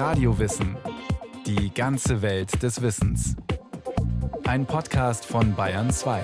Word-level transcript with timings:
Radiowissen. 0.00 0.78
Die 1.44 1.74
ganze 1.74 2.22
Welt 2.22 2.62
des 2.62 2.80
Wissens. 2.80 3.36
Ein 4.44 4.64
Podcast 4.64 5.26
von 5.26 5.54
Bayern 5.54 5.90
2. 5.90 6.22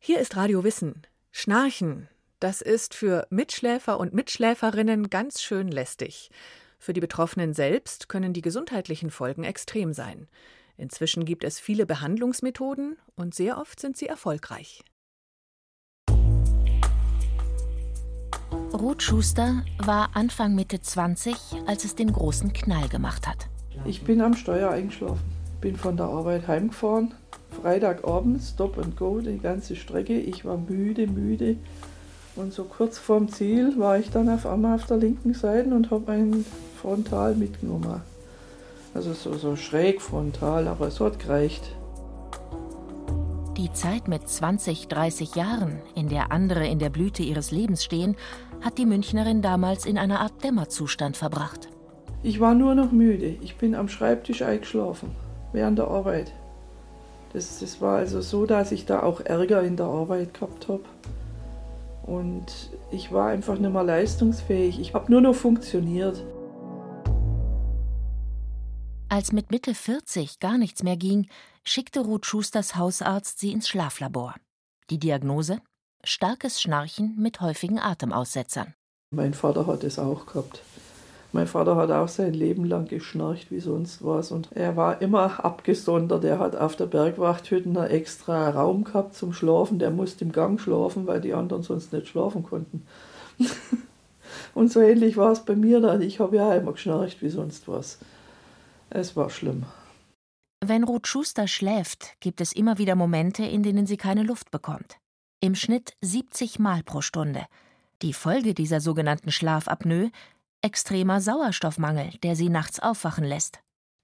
Hier 0.00 0.18
ist 0.18 0.34
Radio 0.34 0.64
Wissen. 0.64 1.02
Schnarchen. 1.30 2.08
Das 2.40 2.62
ist 2.62 2.94
für 2.94 3.28
Mitschläfer 3.30 4.00
und 4.00 4.12
Mitschläferinnen 4.12 5.08
ganz 5.08 5.40
schön 5.40 5.68
lästig. 5.68 6.32
Für 6.80 6.92
die 6.92 7.00
Betroffenen 7.00 7.54
selbst 7.54 8.08
können 8.08 8.32
die 8.32 8.42
gesundheitlichen 8.42 9.12
Folgen 9.12 9.44
extrem 9.44 9.92
sein. 9.92 10.26
Inzwischen 10.76 11.26
gibt 11.26 11.44
es 11.44 11.60
viele 11.60 11.86
Behandlungsmethoden 11.86 12.96
und 13.14 13.36
sehr 13.36 13.56
oft 13.56 13.78
sind 13.78 13.96
sie 13.96 14.08
erfolgreich. 14.08 14.82
Ruth 18.80 19.02
Schuster 19.02 19.64
war 19.78 20.10
Anfang 20.14 20.54
Mitte 20.54 20.80
20, 20.80 21.34
als 21.66 21.84
es 21.84 21.96
den 21.96 22.12
großen 22.12 22.52
Knall 22.52 22.88
gemacht 22.88 23.26
hat. 23.26 23.48
Ich 23.84 24.04
bin 24.04 24.20
am 24.20 24.34
Steuer 24.34 24.70
eingeschlafen, 24.70 25.20
bin 25.60 25.74
von 25.74 25.96
der 25.96 26.06
Arbeit 26.06 26.46
heimgefahren. 26.46 27.12
Freitagabend, 27.60 28.40
Stop 28.40 28.78
and 28.78 28.96
Go, 28.96 29.20
die 29.20 29.38
ganze 29.38 29.74
Strecke. 29.74 30.16
Ich 30.18 30.44
war 30.44 30.58
müde, 30.58 31.08
müde. 31.08 31.56
Und 32.36 32.52
so 32.52 32.64
kurz 32.64 32.98
vorm 32.98 33.28
Ziel 33.28 33.76
war 33.78 33.98
ich 33.98 34.10
dann 34.10 34.28
auf 34.28 34.46
einmal 34.46 34.76
auf 34.76 34.86
der 34.86 34.98
linken 34.98 35.34
Seite 35.34 35.70
und 35.70 35.90
habe 35.90 36.12
einen 36.12 36.46
frontal 36.80 37.34
mitgenommen. 37.34 38.02
Also 38.94 39.12
so, 39.12 39.34
so 39.34 39.56
schräg 39.56 40.00
frontal, 40.00 40.68
aber 40.68 40.86
es 40.86 41.00
hat 41.00 41.18
gereicht. 41.18 41.74
Die 43.68 43.74
Zeit 43.74 44.08
mit 44.08 44.26
20, 44.26 44.88
30 44.88 45.34
Jahren, 45.34 45.82
in 45.94 46.08
der 46.08 46.32
andere 46.32 46.66
in 46.66 46.78
der 46.78 46.88
Blüte 46.88 47.22
ihres 47.22 47.50
Lebens 47.50 47.84
stehen, 47.84 48.16
hat 48.62 48.78
die 48.78 48.86
Münchnerin 48.86 49.42
damals 49.42 49.84
in 49.84 49.98
einer 49.98 50.20
Art 50.20 50.42
Dämmerzustand 50.42 51.18
verbracht. 51.18 51.68
Ich 52.22 52.40
war 52.40 52.54
nur 52.54 52.74
noch 52.74 52.92
müde. 52.92 53.36
Ich 53.42 53.56
bin 53.56 53.74
am 53.74 53.88
Schreibtisch 53.88 54.40
eingeschlafen, 54.40 55.10
während 55.52 55.78
der 55.78 55.88
Arbeit. 55.88 56.32
Das, 57.34 57.60
das 57.60 57.82
war 57.82 57.98
also 57.98 58.22
so, 58.22 58.46
dass 58.46 58.72
ich 58.72 58.86
da 58.86 59.02
auch 59.02 59.20
Ärger 59.20 59.62
in 59.62 59.76
der 59.76 59.86
Arbeit 59.86 60.32
gehabt 60.32 60.66
habe. 60.68 60.84
Und 62.04 62.70
ich 62.90 63.12
war 63.12 63.28
einfach 63.28 63.58
nicht 63.58 63.72
mehr 63.72 63.84
leistungsfähig. 63.84 64.80
Ich 64.80 64.94
habe 64.94 65.12
nur 65.12 65.20
noch 65.20 65.34
funktioniert. 65.34 66.24
Als 69.10 69.32
mit 69.32 69.50
Mitte 69.50 69.74
40 69.74 70.38
gar 70.38 70.56
nichts 70.56 70.82
mehr 70.82 70.96
ging, 70.96 71.28
schickte 71.68 72.00
Ruth 72.00 72.26
Schusters 72.26 72.76
Hausarzt 72.76 73.38
sie 73.38 73.52
ins 73.52 73.68
Schlaflabor. 73.68 74.34
Die 74.90 74.98
Diagnose? 74.98 75.60
Starkes 76.02 76.62
Schnarchen 76.62 77.16
mit 77.18 77.40
häufigen 77.40 77.78
Atemaussetzern. 77.78 78.74
Mein 79.10 79.34
Vater 79.34 79.66
hat 79.66 79.84
es 79.84 79.98
auch 79.98 80.26
gehabt. 80.26 80.62
Mein 81.32 81.46
Vater 81.46 81.76
hat 81.76 81.90
auch 81.90 82.08
sein 82.08 82.32
Leben 82.32 82.64
lang 82.64 82.86
geschnarcht 82.86 83.50
wie 83.50 83.60
sonst 83.60 84.02
was 84.02 84.32
und 84.32 84.48
er 84.52 84.76
war 84.76 85.02
immer 85.02 85.44
abgesondert. 85.44 86.24
Er 86.24 86.38
hat 86.38 86.56
auf 86.56 86.74
der 86.74 86.86
Bergwachthütte 86.86 87.68
einen 87.68 87.90
extra 87.90 88.48
Raum 88.48 88.84
gehabt 88.84 89.14
zum 89.14 89.34
Schlafen. 89.34 89.78
Der 89.78 89.90
musste 89.90 90.24
im 90.24 90.32
Gang 90.32 90.58
schlafen, 90.58 91.06
weil 91.06 91.20
die 91.20 91.34
anderen 91.34 91.62
sonst 91.62 91.92
nicht 91.92 92.08
schlafen 92.08 92.44
konnten. 92.44 92.86
und 94.54 94.72
so 94.72 94.80
ähnlich 94.80 95.18
war 95.18 95.32
es 95.32 95.40
bei 95.40 95.54
mir 95.54 95.80
dann. 95.80 96.00
Ich 96.00 96.18
habe 96.18 96.36
ja 96.36 96.54
immer 96.54 96.72
geschnarcht 96.72 97.20
wie 97.20 97.28
sonst 97.28 97.68
was. 97.68 97.98
Es 98.88 99.14
war 99.14 99.28
schlimm. 99.28 99.66
Wenn 100.64 100.82
Ruth 100.82 101.06
Schuster 101.06 101.46
schläft, 101.46 102.16
gibt 102.18 102.40
es 102.40 102.52
immer 102.52 102.78
wieder 102.78 102.96
Momente, 102.96 103.44
in 103.44 103.62
denen 103.62 103.86
sie 103.86 103.96
keine 103.96 104.24
Luft 104.24 104.50
bekommt. 104.50 104.98
Im 105.40 105.54
Schnitt 105.54 105.92
70 106.02 106.58
Mal 106.58 106.82
pro 106.82 107.00
Stunde. 107.00 107.46
Die 108.02 108.12
Folge 108.12 108.54
dieser 108.54 108.80
sogenannten 108.80 109.30
Schlafapnoe 109.30 110.10
extremer 110.60 111.20
Sauerstoffmangel, 111.20 112.10
der 112.24 112.34
sie 112.34 112.48
nachts 112.48 112.80
aufwachen 112.80 113.22
lässt. 113.22 113.60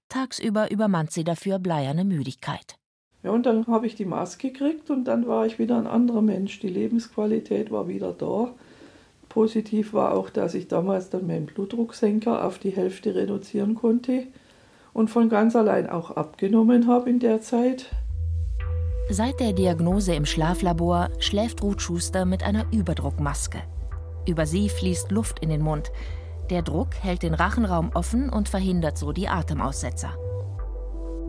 Tagsüber 0.07 0.71
übermannt 0.71 1.11
sie 1.11 1.25
dafür 1.25 1.59
bleierne 1.59 2.05
Müdigkeit. 2.05 2.75
Ja, 3.21 3.31
und 3.31 3.45
dann 3.45 3.67
habe 3.67 3.87
ich 3.87 3.95
die 3.95 4.05
Maske 4.05 4.51
gekriegt 4.51 4.89
und 4.89 5.03
dann 5.05 5.27
war 5.27 5.45
ich 5.45 5.59
wieder 5.59 5.77
ein 5.77 5.87
anderer 5.87 6.21
Mensch. 6.21 6.59
Die 6.61 6.69
Lebensqualität 6.69 7.69
war 7.69 7.89
wieder 7.89 8.13
da. 8.13 8.55
Positiv 9.27 9.91
war 9.91 10.13
auch, 10.13 10.29
dass 10.29 10.53
ich 10.53 10.69
damals 10.69 11.09
dann 11.09 11.27
meinen 11.27 11.47
Blutdrucksenker 11.47 12.45
auf 12.45 12.59
die 12.59 12.69
Hälfte 12.69 13.13
reduzieren 13.13 13.75
konnte 13.75 14.27
und 14.95 15.09
von 15.09 15.27
ganz 15.27 15.55
allein 15.57 15.89
auch 15.89 16.11
abgenommen 16.11 16.87
habe 16.87 17.09
in 17.09 17.19
der 17.19 17.41
Zeit. 17.41 17.87
Seit 19.09 19.41
der 19.41 19.51
Diagnose 19.51 20.15
im 20.15 20.25
Schlaflabor 20.25 21.09
schläft 21.19 21.61
Ruth 21.61 21.81
Schuster 21.81 22.25
mit 22.25 22.43
einer 22.43 22.65
Überdruckmaske. 22.71 23.61
Über 24.25 24.45
sie 24.45 24.69
fließt 24.69 25.11
Luft 25.11 25.39
in 25.39 25.49
den 25.49 25.61
Mund. 25.61 25.91
Der 26.49 26.61
Druck 26.61 26.95
hält 27.01 27.23
den 27.23 27.33
Rachenraum 27.33 27.91
offen 27.93 28.29
und 28.29 28.47
verhindert 28.47 28.97
so 28.97 29.11
die 29.11 29.27
Atemaussetzer. 29.27 30.17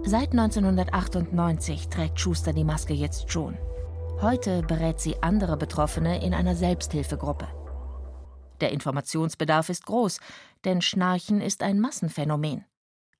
Seit 0.04 0.30
1998 0.30 1.88
trägt 1.88 2.20
Schuster 2.20 2.52
die 2.52 2.64
Maske 2.64 2.94
jetzt 2.94 3.32
schon. 3.32 3.58
Heute 4.20 4.62
berät 4.62 5.00
sie 5.00 5.20
andere 5.22 5.56
Betroffene 5.56 6.24
in 6.24 6.34
einer 6.34 6.54
Selbsthilfegruppe. 6.54 7.48
Der 8.60 8.70
Informationsbedarf 8.70 9.68
ist 9.70 9.86
groß, 9.86 10.20
denn 10.64 10.80
Schnarchen 10.80 11.40
ist 11.40 11.64
ein 11.64 11.80
Massenphänomen. 11.80 12.64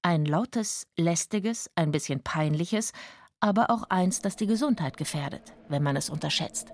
Ein 0.06 0.24
lautes, 0.24 0.86
lästiges, 0.96 1.68
ein 1.74 1.90
bisschen 1.90 2.20
peinliches, 2.20 2.92
aber 3.40 3.70
auch 3.70 3.82
eins, 3.90 4.20
das 4.20 4.36
die 4.36 4.46
Gesundheit 4.46 4.96
gefährdet, 4.96 5.52
wenn 5.68 5.82
man 5.82 5.96
es 5.96 6.10
unterschätzt. 6.10 6.68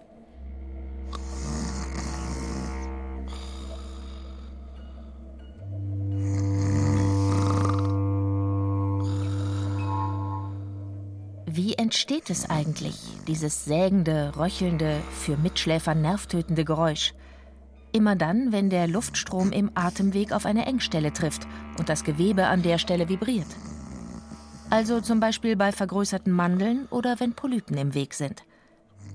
Wie 11.46 11.72
entsteht 11.76 12.28
es 12.28 12.50
eigentlich, 12.50 13.00
dieses 13.26 13.64
sägende, 13.64 14.36
röchelnde, 14.36 15.00
für 15.10 15.38
Mitschläfer 15.38 15.94
nervtötende 15.94 16.66
Geräusch? 16.66 17.14
Immer 17.92 18.16
dann, 18.16 18.52
wenn 18.52 18.70
der 18.70 18.88
Luftstrom 18.88 19.52
im 19.52 19.70
Atemweg 19.74 20.32
auf 20.32 20.46
eine 20.46 20.64
Engstelle 20.64 21.12
trifft 21.12 21.46
und 21.78 21.88
das 21.88 22.04
Gewebe 22.04 22.46
an 22.46 22.62
der 22.62 22.78
Stelle 22.78 23.08
vibriert. 23.08 23.46
Also 24.70 25.02
zum 25.02 25.20
Beispiel 25.20 25.56
bei 25.56 25.70
vergrößerten 25.70 26.32
Mandeln 26.32 26.86
oder 26.86 27.20
wenn 27.20 27.34
Polypen 27.34 27.76
im 27.76 27.92
Weg 27.92 28.14
sind. 28.14 28.44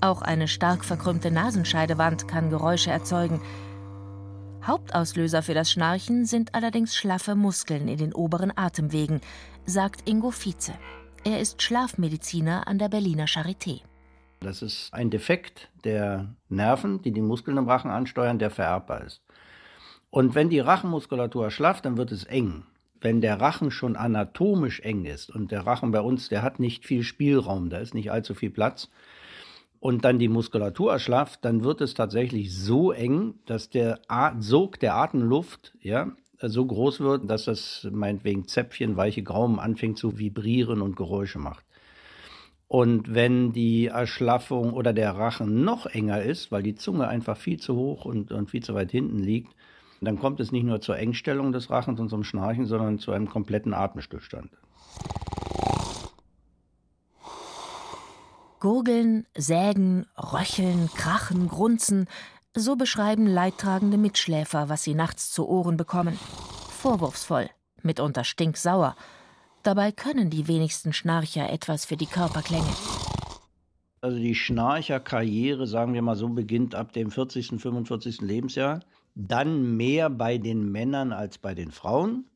Auch 0.02 0.22
eine 0.22 0.48
stark 0.48 0.86
verkrümmte 0.86 1.32
Nasenscheidewand 1.32 2.28
kann 2.28 2.52
Geräusche 2.52 2.92
erzeugen. 2.92 3.42
Hauptauslöser 4.64 5.42
für 5.42 5.56
das 5.56 5.72
Schnarchen 5.72 6.26
sind 6.26 6.54
allerdings 6.54 6.96
schlaffe 6.96 7.34
Muskeln 7.34 7.88
in 7.88 7.98
den 7.98 8.14
oberen 8.14 8.56
Atemwegen, 8.56 9.22
sagt 9.66 10.08
Ingo 10.08 10.30
Vize. 10.30 10.74
Er 11.24 11.40
ist 11.40 11.64
Schlafmediziner 11.64 12.68
an 12.68 12.78
der 12.78 12.90
Berliner 12.90 13.26
Charité. 13.26 13.82
Das 14.40 14.62
ist 14.62 14.94
ein 14.94 15.10
Defekt 15.10 15.70
der 15.84 16.36
Nerven, 16.50 17.02
die 17.02 17.12
die 17.12 17.22
Muskeln 17.22 17.58
im 17.58 17.68
Rachen 17.68 17.92
ansteuern, 17.92 18.40
der 18.40 18.52
vererbbar 18.52 19.04
ist. 19.04 19.22
Und 20.10 20.36
wenn 20.36 20.50
die 20.50 20.60
Rachenmuskulatur 20.60 21.52
schlafft, 21.52 21.86
dann 21.86 21.98
wird 21.98 22.12
es 22.12 22.24
eng. 22.24 22.64
Wenn 23.02 23.22
der 23.22 23.40
Rachen 23.40 23.72
schon 23.72 23.96
anatomisch 23.96 24.80
eng 24.80 25.06
ist 25.06 25.30
und 25.30 25.52
der 25.52 25.66
Rachen 25.68 25.92
bei 25.92 26.02
uns, 26.02 26.30
der 26.30 26.42
hat 26.42 26.60
nicht 26.60 26.86
viel 26.86 27.04
Spielraum, 27.04 27.70
da 27.70 27.78
ist 27.78 27.94
nicht 27.94 28.12
allzu 28.12 28.34
viel 28.34 28.50
Platz, 28.50 28.90
und 29.80 30.06
dann 30.06 30.18
die 30.18 30.28
Muskulatur 30.28 30.92
erschlafft, 30.92 31.46
dann 31.46 31.64
wird 31.64 31.82
es 31.82 31.94
tatsächlich 31.94 32.56
so 32.56 32.92
eng, 32.92 33.36
dass 33.46 33.70
der 33.70 34.00
Sog 34.40 34.80
der 34.80 34.96
Atemluft 34.96 35.76
ja, 35.82 36.12
so 36.42 36.66
groß 36.66 37.00
wird, 37.00 37.30
dass 37.30 37.46
das 37.46 37.88
meinetwegen 37.92 38.48
Zäpfchen, 38.48 38.98
weiche 38.98 39.24
Gaumen 39.24 39.60
anfängt 39.60 40.00
zu 40.00 40.18
vibrieren 40.18 40.82
und 40.82 40.96
Geräusche 40.96 41.40
macht. 41.40 41.67
Und 42.68 43.14
wenn 43.14 43.54
die 43.54 43.88
Erschlaffung 43.88 44.74
oder 44.74 44.92
der 44.92 45.12
Rachen 45.16 45.64
noch 45.64 45.86
enger 45.86 46.22
ist, 46.22 46.52
weil 46.52 46.64
die 46.64 46.76
Zunge 46.76 47.08
einfach 47.08 47.38
viel 47.38 47.60
zu 47.60 47.76
hoch 47.76 48.04
und, 48.04 48.32
und 48.32 48.50
viel 48.50 48.62
zu 48.62 48.76
weit 48.76 48.92
hinten 48.92 49.20
liegt, 49.20 49.56
dann 50.02 50.20
kommt 50.20 50.40
es 50.42 50.52
nicht 50.52 50.66
nur 50.66 50.82
zur 50.82 50.98
Engstellung 50.98 51.52
des 51.52 51.70
Rachens 51.70 52.00
und 52.00 52.10
zum 52.10 52.24
Schnarchen, 52.24 52.66
sondern 52.66 53.00
zu 53.00 53.12
einem 53.12 53.30
kompletten 53.30 53.74
Atemstillstand. 53.74 54.52
Gurgeln, 58.60 59.26
Sägen, 59.36 60.06
Röcheln, 60.18 60.90
Krachen, 60.96 61.48
Grunzen, 61.48 62.08
so 62.54 62.76
beschreiben 62.76 63.28
leidtragende 63.28 63.98
Mitschläfer, 63.98 64.68
was 64.68 64.84
sie 64.84 64.96
nachts 64.96 65.32
zu 65.32 65.48
Ohren 65.48 65.78
bekommen. 65.78 66.20
Vorwurfsvoll, 66.70 67.50
mitunter 67.82 68.24
stinksauer 68.24 68.96
Dabei 69.68 69.92
können 69.92 70.30
die 70.30 70.48
wenigsten 70.48 70.94
Schnarcher 70.94 71.52
etwas 71.52 71.84
für 71.84 71.98
die 71.98 72.06
Körperklänge. 72.06 72.74
Also 74.00 74.18
die 74.18 74.34
Schnarcherkarriere, 74.34 75.68
sagen 75.68 75.94
wir 75.94 76.02
mal 76.02 76.16
so, 76.16 76.30
beginnt 76.30 76.74
ab 76.74 76.94
dem 76.94 77.12
40., 77.12 77.60
45. 77.60 78.22
Lebensjahr. 78.22 78.80
Dann 79.16 79.76
mehr 79.76 80.10
bei 80.10 80.38
den 80.38 80.72
Männern 80.72 81.12
als 81.12 81.38
bei 81.38 81.54
den 81.54 81.72
Frauen. 81.72 82.30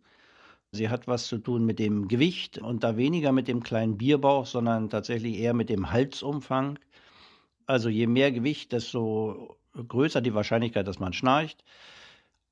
Sie 0.73 0.89
hat 0.89 1.07
was 1.07 1.27
zu 1.27 1.37
tun 1.37 1.65
mit 1.65 1.79
dem 1.79 2.09
Gewicht 2.09 2.57
und 2.57 2.83
da 2.83 2.97
weniger 2.97 3.31
mit 3.31 3.47
dem 3.47 3.63
kleinen 3.63 3.97
Bierbauch, 3.97 4.45
sondern 4.45 4.89
tatsächlich 4.89 5.39
eher 5.39 5.53
mit 5.53 5.69
dem 5.69 5.89
Halsumfang. 5.89 6.79
Also 7.65 7.87
je 7.87 8.07
mehr 8.07 8.33
Gewicht, 8.33 8.73
desto 8.73 9.55
größer 9.87 10.19
die 10.19 10.33
Wahrscheinlichkeit, 10.33 10.85
dass 10.85 10.99
man 10.99 11.13
schnarcht. 11.13 11.63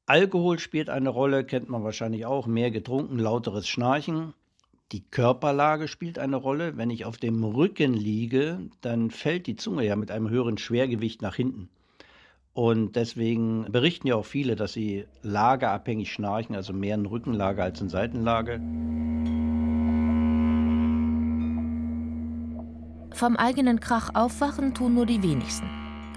Alkohol 0.06 0.58
spielt 0.58 0.90
eine 0.90 1.10
Rolle, 1.10 1.44
kennt 1.44 1.68
man 1.68 1.84
wahrscheinlich 1.84 2.26
auch. 2.26 2.48
Mehr 2.48 2.72
getrunken, 2.72 3.20
lauteres 3.20 3.68
Schnarchen. 3.68 4.34
Die 4.92 5.04
Körperlage 5.04 5.88
spielt 5.88 6.18
eine 6.18 6.36
Rolle. 6.36 6.76
Wenn 6.76 6.90
ich 6.90 7.06
auf 7.06 7.18
dem 7.18 7.44
Rücken 7.44 7.94
liege, 7.94 8.60
dann 8.82 9.12
fällt 9.12 9.46
die 9.46 9.56
Zunge 9.56 9.86
ja 9.86 9.96
mit 9.96 10.10
einem 10.10 10.30
höheren 10.30 10.58
Schwergewicht 10.58 11.22
nach 11.22 11.36
hinten. 11.36 11.70
Und 12.54 12.96
deswegen 12.96 13.72
berichten 13.72 14.08
ja 14.08 14.16
auch 14.16 14.26
viele, 14.26 14.56
dass 14.56 14.74
sie 14.74 15.06
lageabhängig 15.22 16.12
schnarchen, 16.12 16.56
also 16.56 16.74
mehr 16.74 16.96
in 16.96 17.06
Rückenlage 17.06 17.62
als 17.62 17.80
in 17.80 17.90
Seitenlage. 17.90 18.60
Vom 23.12 23.36
eigenen 23.36 23.80
Krach 23.80 24.10
aufwachen 24.16 24.74
tun 24.74 24.96
nur 24.96 25.06
die 25.06 25.22
wenigsten. 25.22 25.70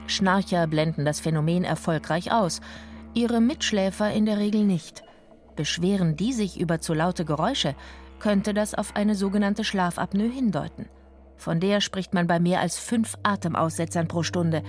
Schnarcher 0.06 0.66
blenden 0.66 1.04
das 1.04 1.20
Phänomen 1.20 1.64
erfolgreich 1.64 2.32
aus, 2.32 2.62
ihre 3.12 3.42
Mitschläfer 3.42 4.10
in 4.12 4.24
der 4.24 4.38
Regel 4.38 4.64
nicht. 4.64 5.04
Beschweren 5.56 6.16
die 6.16 6.32
sich 6.32 6.58
über 6.58 6.80
zu 6.80 6.94
laute 6.94 7.26
Geräusche, 7.26 7.74
könnte 8.22 8.54
das 8.54 8.74
auf 8.74 8.94
eine 8.94 9.16
sogenannte 9.16 9.64
Schlafapnoe 9.64 10.30
hindeuten. 10.30 10.88
Von 11.36 11.58
der 11.58 11.80
spricht 11.80 12.14
man 12.14 12.28
bei 12.28 12.38
mehr 12.38 12.60
als 12.60 12.78
fünf 12.78 13.16
Atemaussetzern 13.24 14.06
pro 14.06 14.22
Stunde. 14.22 14.62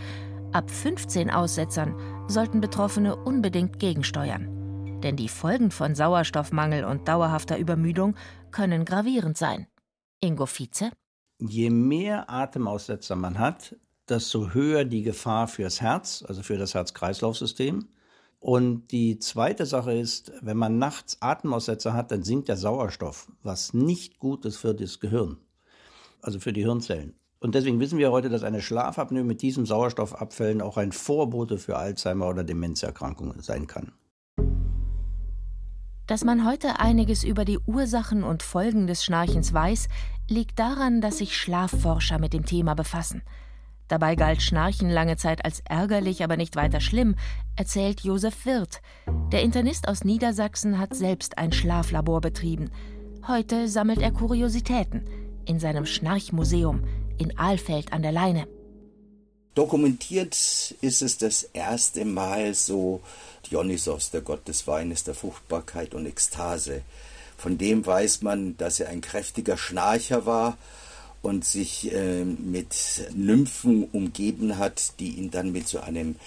Ab 0.54 0.72
15 0.72 1.30
Aussetzern 1.30 1.96
sollten 2.28 2.62
Betroffene 2.62 3.16
unbedingt 3.16 3.78
gegensteuern. 3.78 5.02
Denn 5.04 5.16
die 5.18 5.30
Folgen 5.30 5.70
von 5.70 5.94
Sauerstoffmangel 5.94 6.84
und 6.84 7.08
dauerhafter 7.08 7.60
Übermüdung 7.60 8.16
können 8.50 8.86
gravierend 8.86 9.38
sein. 9.38 9.68
Ingo 10.20 10.48
Vize? 10.48 10.90
Je 11.38 11.70
mehr 11.70 12.32
Atemaussetzer 12.32 13.16
man 13.16 13.38
hat, 13.38 13.76
desto 14.10 14.56
höher 14.56 14.84
die 14.84 15.04
Gefahr 15.04 15.48
fürs 15.48 15.80
Herz, 15.80 16.26
also 16.28 16.42
für 16.42 16.58
das 16.58 16.74
Herz-Kreislauf-System. 16.74 17.88
Und 18.44 18.92
die 18.92 19.20
zweite 19.20 19.66
Sache 19.66 19.94
ist, 19.94 20.34
wenn 20.42 20.58
man 20.58 20.78
nachts 20.78 21.22
Atemaussetzer 21.22 21.94
hat, 21.94 22.12
dann 22.12 22.24
sinkt 22.24 22.50
der 22.50 22.58
Sauerstoff, 22.58 23.32
was 23.42 23.74
nicht 23.74 24.20
gut 24.20 24.44
ist 24.44 24.58
für 24.58 24.76
das 24.76 25.00
Gehirn, 25.00 25.38
also 26.22 26.42
für 26.42 26.52
die 26.52 26.64
Hirnzellen. 26.64 27.16
Und 27.40 27.56
deswegen 27.56 27.80
wissen 27.80 28.00
wir 28.00 28.12
heute, 28.12 28.28
dass 28.28 28.44
eine 28.44 28.62
Schlafapnoe 28.62 29.24
mit 29.24 29.42
diesem 29.42 29.66
Sauerstoffabfällen 29.66 30.62
auch 30.62 30.76
ein 30.76 30.92
Vorbote 30.92 31.58
für 31.58 31.78
Alzheimer 31.78 32.28
oder 32.28 32.44
Demenzerkrankungen 32.44 33.40
sein 33.40 33.66
kann. 33.66 33.94
Dass 36.06 36.26
man 36.26 36.46
heute 36.46 36.82
einiges 36.82 37.24
über 37.24 37.46
die 37.46 37.60
Ursachen 37.60 38.26
und 38.26 38.44
Folgen 38.44 38.88
des 38.88 39.06
Schnarchens 39.06 39.54
weiß, 39.54 39.88
liegt 40.30 40.60
daran, 40.60 41.00
dass 41.00 41.20
sich 41.20 41.38
Schlafforscher 41.38 42.20
mit 42.20 42.34
dem 42.34 42.46
Thema 42.46 42.74
befassen. 42.74 43.24
Dabei 43.94 44.16
galt 44.16 44.42
Schnarchen 44.42 44.90
lange 44.90 45.18
Zeit 45.18 45.46
als 45.46 45.62
ärgerlich, 45.70 46.24
aber 46.24 46.36
nicht 46.36 46.56
weiter 46.56 46.82
schlimm, 46.82 47.16
erzählt 47.56 48.02
Josef 48.02 48.48
Wirth. 48.48 48.82
Der 49.32 49.44
Internist 49.44 49.88
aus 49.88 50.04
Niedersachsen 50.04 50.80
hat 50.80 50.96
selbst 50.96 51.38
ein 51.38 51.52
Schlaflabor 51.52 52.20
betrieben. 52.20 52.72
Heute 53.28 53.68
sammelt 53.68 54.02
er 54.02 54.10
Kuriositäten 54.10 55.06
in 55.46 55.60
seinem 55.60 55.86
Schnarchmuseum 55.86 56.84
in 57.20 57.38
Ahlfeld 57.38 57.94
an 57.94 58.02
der 58.02 58.12
Leine. 58.12 58.48
Dokumentiert 59.54 60.34
ist 60.82 61.04
es 61.04 61.20
das 61.20 61.44
erste 61.44 62.04
Mal 62.04 62.56
so 62.56 63.00
Dionysos, 63.52 64.10
der 64.10 64.22
Gott 64.22 64.48
des 64.48 64.66
Weines, 64.66 65.04
der 65.04 65.14
Fruchtbarkeit 65.14 65.94
und 65.94 66.08
Ekstase. 66.08 66.82
Von 67.38 67.60
dem 67.60 67.86
weiß 67.86 68.24
man, 68.24 68.58
dass 68.58 68.80
er 68.80 68.90
ein 68.90 69.02
kräftiger 69.02 69.56
Schnarcher 69.56 70.26
war 70.26 70.58
und 71.24 71.46
sich 71.46 71.92
äh, 71.92 72.26
mit 72.26 72.76
Nymphen 73.16 73.86
umgeben 73.86 74.58
hat, 74.60 75.00
die 75.00 75.16
ihn 75.16 75.32
dann 75.32 75.52
mit 75.52 75.68
so 75.68 75.80
einem 75.80 76.18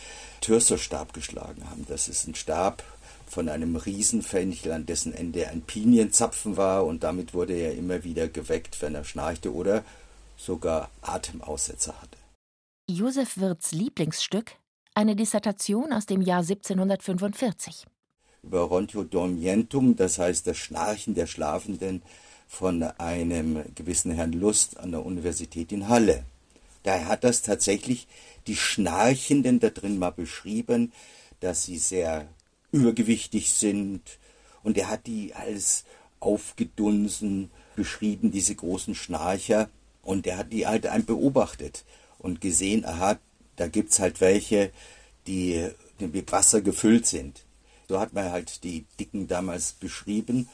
Türserstab 0.41 1.13
geschlagen 1.13 1.69
haben. 1.71 1.85
Das 1.87 2.09
ist 2.09 2.27
ein 2.27 2.35
Stab 2.35 2.83
von 3.29 3.49
einem 3.49 3.77
Riesenfenchel, 3.77 4.73
an 4.73 4.87
dessen 4.87 5.13
Ende 5.13 5.49
ein 5.49 5.61
Pinienzapfen 5.61 6.57
war 6.57 6.87
und 6.87 7.05
damit 7.05 7.35
wurde 7.35 7.53
er 7.53 7.75
immer 7.75 8.05
wieder 8.05 8.27
geweckt, 8.29 8.81
wenn 8.81 8.95
er 8.95 9.05
schnarchte 9.05 9.53
oder 9.55 9.85
sogar 10.39 10.91
Atemaussetzer 11.03 11.95
hatte. 12.01 12.19
Josef 12.89 13.37
Wirths 13.37 13.73
Lieblingsstück, 13.73 14.53
eine 14.95 15.15
Dissertation 15.15 15.93
aus 15.93 16.07
dem 16.07 16.23
Jahr 16.23 16.41
1745. 16.41 17.85
Über 18.43 18.61
Rontio 18.61 19.05
Dormientum, 19.05 19.97
das 19.97 20.19
heißt 20.19 20.47
das 20.47 20.57
Schnarchen 20.57 21.15
der 21.15 21.27
Schlafenden, 21.27 22.03
von 22.47 22.83
einem 22.83 23.65
gewissen 23.75 24.13
Herrn 24.13 24.33
Lust 24.33 24.79
an 24.79 24.93
der 24.93 25.05
Universität 25.05 25.73
in 25.73 25.89
Halle. 25.89 26.25
Da 26.83 27.07
hat 27.07 27.25
das 27.25 27.43
tatsächlich 27.43 28.07
die 28.47 28.57
Schnarchenden 28.57 29.59
da 29.59 29.71
drin 29.71 29.99
mal 29.99 30.11
beschrieben, 30.11 30.93
dass 31.41 31.65
sie 31.65 31.79
sehr 31.79 32.29
übergewichtig 32.71 33.53
sind. 33.53 34.01
Und 34.63 34.79
er 34.79 34.89
hat 34.89 35.07
die 35.07 35.35
als 35.35 35.85
aufgedunsen 36.21 37.51
beschrieben, 37.75 38.31
diese 38.31 38.55
großen 38.55 38.95
Schnarcher. 38.95 39.69
Und 40.03 40.27
er 40.27 40.39
hat 40.39 40.53
die 40.53 40.67
halt 40.67 40.87
ein 40.87 41.05
beobachtet 41.05 41.85
und 42.19 42.41
gesehen, 42.41 42.85
aha, 42.85 43.19
da 43.57 43.67
gibt's 43.67 43.99
halt 43.99 44.21
welche, 44.21 44.71
die 45.27 45.69
mit 45.99 46.31
Wasser 46.31 46.61
gefüllt 46.61 47.07
sind. 47.07 47.43
So 47.89 47.99
hat 47.99 48.13
man 48.13 48.31
halt 48.31 48.63
die 48.65 48.85
Dicken 48.99 49.27
damals 49.27 49.73
beschrieben 49.73 50.49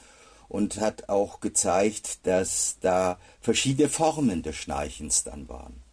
und 0.47 0.79
hat 0.79 1.09
auch 1.09 1.39
gezeigt, 1.39 2.25
dass 2.25 2.77
da 2.81 3.17
verschiedene 3.41 3.89
Formen 3.89 4.43
des 4.43 4.55
Schnarchens 4.55 5.23
dann 5.23 5.49
waren. 5.49 5.83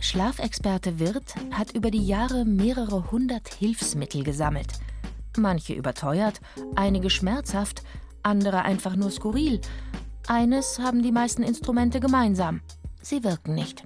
Schlafexperte 0.00 0.98
Wirth 0.98 1.34
hat 1.50 1.72
über 1.72 1.90
die 1.90 2.06
Jahre 2.06 2.44
mehrere 2.44 3.10
hundert 3.10 3.52
Hilfsmittel 3.52 4.22
gesammelt. 4.22 4.74
Manche 5.36 5.74
überteuert, 5.74 6.40
einige 6.74 7.10
schmerzhaft, 7.10 7.82
andere 8.22 8.62
einfach 8.62 8.96
nur 8.96 9.10
skurril. 9.10 9.60
Eines 10.26 10.78
haben 10.78 11.02
die 11.02 11.12
meisten 11.12 11.42
Instrumente 11.42 12.00
gemeinsam. 12.00 12.60
Sie 13.02 13.24
wirken 13.24 13.54
nicht. 13.54 13.84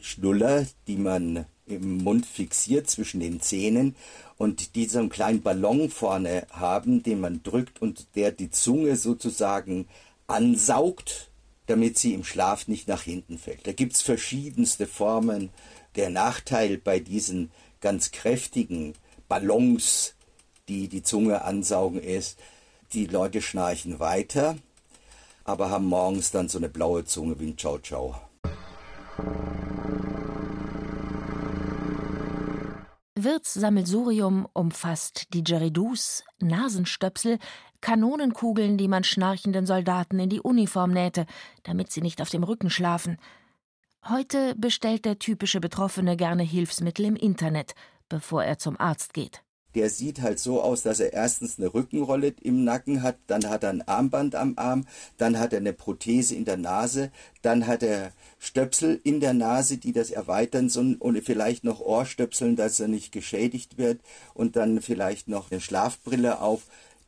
Schnuller, 0.00 0.66
die 0.86 0.96
man 0.96 1.46
im 1.70 1.98
Mund 1.98 2.26
fixiert 2.26 2.90
zwischen 2.90 3.20
den 3.20 3.40
Zähnen 3.40 3.94
und 4.36 4.74
die 4.74 4.86
so 4.86 4.98
einen 4.98 5.10
kleinen 5.10 5.42
Ballon 5.42 5.90
vorne 5.90 6.46
haben, 6.50 7.02
den 7.02 7.20
man 7.20 7.42
drückt 7.42 7.82
und 7.82 8.06
der 8.14 8.32
die 8.32 8.50
Zunge 8.50 8.96
sozusagen 8.96 9.86
ansaugt, 10.26 11.30
damit 11.66 11.98
sie 11.98 12.14
im 12.14 12.24
Schlaf 12.24 12.66
nicht 12.68 12.88
nach 12.88 13.02
hinten 13.02 13.38
fällt. 13.38 13.66
Da 13.66 13.72
gibt 13.72 13.94
es 13.94 14.02
verschiedenste 14.02 14.86
Formen. 14.86 15.50
Der 15.96 16.10
Nachteil 16.10 16.78
bei 16.78 17.00
diesen 17.00 17.50
ganz 17.80 18.10
kräftigen 18.10 18.94
Ballons, 19.28 20.14
die 20.68 20.88
die 20.88 21.02
Zunge 21.02 21.44
ansaugen, 21.44 22.00
ist, 22.00 22.38
die 22.92 23.06
Leute 23.06 23.40
schnarchen 23.42 24.00
weiter, 24.00 24.56
aber 25.44 25.70
haben 25.70 25.86
morgens 25.86 26.30
dann 26.30 26.48
so 26.48 26.58
eine 26.58 26.68
blaue 26.68 27.04
Zunge 27.04 27.38
wie 27.38 27.46
ein 27.46 27.58
Ciao 27.58 27.78
Ciao. 27.78 28.16
Wirts 33.24 33.54
Sammelsurium 33.54 34.46
umfasst 34.52 35.32
Didgeridoos, 35.34 36.24
Nasenstöpsel, 36.40 37.38
Kanonenkugeln, 37.80 38.78
die 38.78 38.88
man 38.88 39.04
schnarchenden 39.04 39.66
Soldaten 39.66 40.18
in 40.18 40.28
die 40.28 40.40
Uniform 40.40 40.92
nähte, 40.92 41.26
damit 41.62 41.90
sie 41.90 42.02
nicht 42.02 42.20
auf 42.20 42.30
dem 42.30 42.42
Rücken 42.42 42.70
schlafen. 42.70 43.18
Heute 44.08 44.54
bestellt 44.56 45.04
der 45.04 45.18
typische 45.18 45.60
Betroffene 45.60 46.16
gerne 46.16 46.42
Hilfsmittel 46.42 47.04
im 47.04 47.16
Internet, 47.16 47.74
bevor 48.08 48.44
er 48.44 48.58
zum 48.58 48.78
Arzt 48.78 49.12
geht 49.14 49.42
der 49.74 49.90
sieht 49.90 50.20
halt 50.20 50.38
so 50.38 50.62
aus, 50.62 50.82
dass 50.82 51.00
er 51.00 51.12
erstens 51.12 51.58
eine 51.58 51.72
Rückenrolle 51.72 52.34
im 52.42 52.64
Nacken 52.64 53.02
hat, 53.02 53.16
dann 53.26 53.48
hat 53.48 53.62
er 53.62 53.70
ein 53.70 53.86
Armband 53.86 54.34
am 54.34 54.54
Arm, 54.56 54.86
dann 55.18 55.38
hat 55.38 55.52
er 55.52 55.58
eine 55.58 55.72
Prothese 55.72 56.34
in 56.34 56.44
der 56.44 56.56
Nase, 56.56 57.10
dann 57.42 57.66
hat 57.66 57.82
er 57.82 58.12
Stöpsel 58.38 59.00
in 59.04 59.20
der 59.20 59.34
Nase, 59.34 59.76
die 59.76 59.92
das 59.92 60.10
erweitern 60.10 60.68
sollen 60.68 60.96
und 60.96 61.20
vielleicht 61.22 61.64
noch 61.64 61.80
Ohrstöpseln, 61.80 62.56
dass 62.56 62.80
er 62.80 62.88
nicht 62.88 63.12
geschädigt 63.12 63.78
wird 63.78 64.00
und 64.34 64.56
dann 64.56 64.80
vielleicht 64.80 65.28
noch 65.28 65.50
eine 65.50 65.60
Schlafbrille 65.60 66.40
auf. 66.40 66.62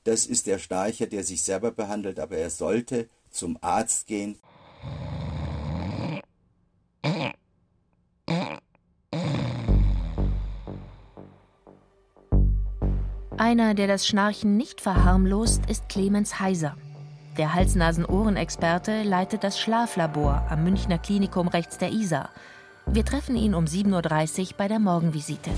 Das 0.05 0.27
ist 0.27 0.47
der 0.47 0.59
Schnarcher, 0.59 1.07
der 1.07 1.25
sich 1.25 1.43
selber 1.43 1.71
behandelt, 1.71 2.19
aber 2.19 2.37
er 2.37 2.51
sollte 2.51 3.09
zum 3.31 3.57
Arzt 3.61 4.07
gehen. 4.07 4.39
Einer, 13.43 13.75
der 13.75 13.89
das 13.89 14.07
Schnarchen 14.07 14.57
nicht 14.57 14.81
verharmlost, 14.81 15.69
ist 15.69 15.89
Clemens 15.89 16.39
Heiser. 16.39 16.77
Der 17.37 17.53
Hals-Nasen-Ohren-Experte 17.53 19.03
leitet 19.03 19.43
das 19.43 19.59
Schlaflabor 19.59 20.47
am 20.49 20.63
Münchner 20.63 20.97
Klinikum 20.99 21.49
rechts 21.49 21.77
der 21.77 21.91
Isar. 21.91 22.29
Wir 22.87 23.05
treffen 23.05 23.35
ihn 23.35 23.57
um 23.57 23.65
7.30 23.65 24.41
Uhr 24.41 24.49
bei 24.57 24.69
der 24.69 24.79
Morgenvisite. 24.79 25.51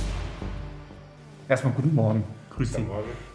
Erstmal 1.46 1.74
guten 1.74 1.94
Morgen. 1.94 2.24
Grüß 2.56 2.72
Sie. 2.72 2.86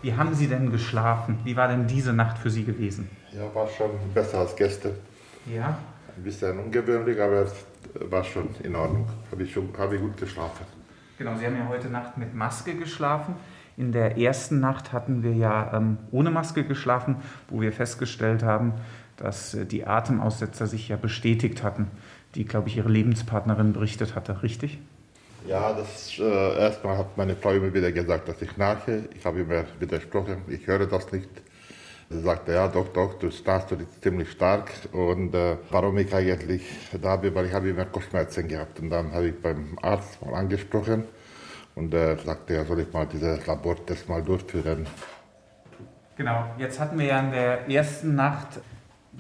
Wie 0.02 0.16
haben 0.16 0.34
Sie 0.34 0.48
denn 0.48 0.72
geschlafen? 0.72 1.38
Wie 1.44 1.56
war 1.56 1.68
denn 1.68 1.86
diese 1.86 2.12
Nacht 2.12 2.40
für 2.40 2.50
Sie 2.50 2.64
gewesen? 2.64 3.08
Ja, 3.32 3.54
war 3.54 3.68
schon 3.68 3.92
besser 4.16 4.40
als 4.40 4.56
Gäste. 4.56 4.96
Ja? 5.46 5.78
Ein 6.18 6.24
bisschen 6.24 6.58
ungewöhnlich, 6.58 7.22
aber 7.22 7.46
war 8.10 8.24
schon 8.24 8.50
in 8.64 8.76
Ordnung. 8.76 9.08
Habe 9.32 9.44
ich, 9.44 9.54
schon, 9.54 9.70
habe 9.78 9.98
ich 9.98 10.02
gut 10.02 10.18
geschlafen. 10.18 10.66
Genau, 11.20 11.36
Sie 11.38 11.46
haben 11.46 11.56
ja 11.56 11.68
heute 11.68 11.90
Nacht 11.90 12.18
mit 12.18 12.34
Maske 12.34 12.74
geschlafen. 12.74 13.36
In 13.80 13.94
der 13.94 14.18
ersten 14.18 14.60
Nacht 14.60 14.92
hatten 14.92 15.24
wir 15.24 15.32
ja 15.32 15.72
ähm, 15.74 16.00
ohne 16.12 16.32
Maske 16.32 16.66
geschlafen, 16.66 17.16
wo 17.48 17.62
wir 17.62 17.72
festgestellt 17.72 18.44
haben, 18.44 18.74
dass 19.16 19.54
äh, 19.54 19.66
die 19.66 19.88
Atemaussetzer 19.88 20.68
sich 20.68 20.90
ja 20.90 20.98
bestätigt 20.98 21.64
hatten, 21.64 21.88
die, 22.36 22.44
glaube 22.44 22.68
ich, 22.68 22.76
Ihre 22.76 22.90
Lebenspartnerin 22.90 23.72
berichtet 23.72 24.16
hatte, 24.16 24.44
richtig? 24.44 24.80
Ja, 25.48 25.72
das 25.72 26.20
äh, 26.20 26.60
erstmal 26.60 26.98
hat 26.98 27.16
meine 27.16 27.38
Frau 27.38 27.52
immer 27.52 27.74
wieder 27.74 27.90
gesagt, 27.94 28.28
dass 28.28 28.42
ich 28.42 28.52
schnarche. 28.52 29.06
Ich 29.18 29.26
habe 29.26 29.40
immer 29.40 29.64
widersprochen, 29.80 30.42
ich 30.50 30.68
höre 30.68 30.86
das 30.86 31.10
nicht. 31.14 31.30
Sie 32.10 32.20
sagte, 32.20 32.52
ja, 32.52 32.68
doch, 32.68 32.90
doch, 32.90 33.14
du 33.18 33.32
schnarchst 33.32 33.74
ziemlich 34.02 34.30
stark. 34.30 34.72
Und 34.92 35.34
äh, 35.34 35.56
warum 35.70 35.98
ich 36.00 36.14
eigentlich 36.14 36.64
da 37.02 37.16
bin, 37.16 37.34
weil 37.34 37.46
ich 37.46 37.54
habe 37.54 37.70
immer 37.70 37.86
Kopfschmerzen 37.86 38.46
gehabt. 38.46 38.82
Und 38.82 38.90
dann 38.90 39.14
habe 39.14 39.30
ich 39.30 39.42
beim 39.42 39.80
Arzt 39.82 40.22
mal 40.22 40.34
angesprochen 40.34 41.06
und 41.76 41.94
er 41.94 42.18
sagte, 42.18 42.54
ja, 42.56 42.66
soll 42.66 42.82
ich 42.82 42.92
mal 42.92 43.06
dieses 43.06 43.46
Labortest 43.46 44.10
mal 44.10 44.22
durchführen. 44.22 44.86
Genau, 46.18 46.46
jetzt 46.58 46.80
hatten 46.80 47.00
wir 47.00 47.06
ja 47.06 47.20
in 47.20 47.32
der 47.32 47.70
ersten 47.70 48.16
Nacht 48.16 48.60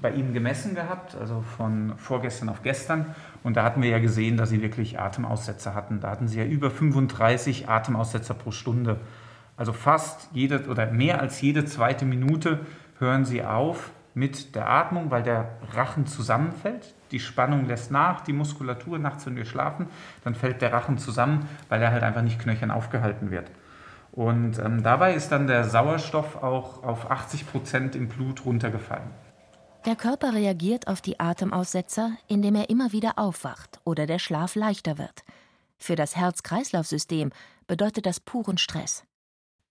bei 0.01 0.11
Ihnen 0.11 0.33
gemessen 0.33 0.75
gehabt, 0.75 1.15
also 1.15 1.41
von 1.57 1.93
vorgestern 1.97 2.49
auf 2.49 2.61
gestern. 2.61 3.15
Und 3.43 3.57
da 3.57 3.63
hatten 3.63 3.81
wir 3.81 3.89
ja 3.89 3.99
gesehen, 3.99 4.37
dass 4.37 4.49
Sie 4.49 4.61
wirklich 4.61 4.99
Atemaussetzer 4.99 5.73
hatten. 5.73 5.99
Da 5.99 6.09
hatten 6.09 6.27
Sie 6.27 6.39
ja 6.39 6.45
über 6.45 6.69
35 6.69 7.69
Atemaussetzer 7.69 8.33
pro 8.33 8.51
Stunde. 8.51 8.99
Also 9.57 9.73
fast 9.73 10.29
jede 10.33 10.67
oder 10.67 10.91
mehr 10.91 11.21
als 11.21 11.41
jede 11.41 11.65
zweite 11.65 12.05
Minute 12.05 12.59
hören 12.97 13.25
Sie 13.25 13.43
auf 13.43 13.91
mit 14.13 14.55
der 14.55 14.69
Atmung, 14.69 15.11
weil 15.11 15.23
der 15.23 15.49
Rachen 15.73 16.07
zusammenfällt. 16.07 16.93
Die 17.11 17.19
Spannung 17.19 17.67
lässt 17.67 17.91
nach, 17.91 18.21
die 18.21 18.33
Muskulatur, 18.33 18.99
nachts, 18.99 19.25
wenn 19.25 19.35
wir 19.35 19.45
schlafen, 19.45 19.87
dann 20.23 20.35
fällt 20.35 20.61
der 20.61 20.73
Rachen 20.73 20.97
zusammen, 20.97 21.47
weil 21.69 21.81
er 21.81 21.91
halt 21.91 22.03
einfach 22.03 22.21
nicht 22.21 22.39
knöchern 22.39 22.71
aufgehalten 22.71 23.31
wird. 23.31 23.49
Und 24.11 24.59
ähm, 24.59 24.83
dabei 24.83 25.13
ist 25.13 25.31
dann 25.31 25.47
der 25.47 25.63
Sauerstoff 25.63 26.43
auch 26.43 26.83
auf 26.83 27.09
80 27.09 27.49
Prozent 27.49 27.95
im 27.95 28.07
Blut 28.07 28.45
runtergefallen. 28.45 29.09
Der 29.85 29.95
Körper 29.95 30.33
reagiert 30.33 30.87
auf 30.87 30.99
die 30.99 31.19
Atemaussetzer, 31.19 32.11
indem 32.27 32.55
er 32.55 32.69
immer 32.69 32.91
wieder 32.91 33.17
aufwacht 33.17 33.79
oder 33.85 34.07
der 34.07 34.19
Schlaf 34.19 34.55
leichter 34.55 34.97
wird. 34.97 35.23
Für 35.77 35.95
das 35.95 36.17
Herz-Kreislauf-System 36.17 37.31
bedeutet 37.65 38.05
das 38.05 38.19
puren 38.19 38.57
Stress. 38.57 39.05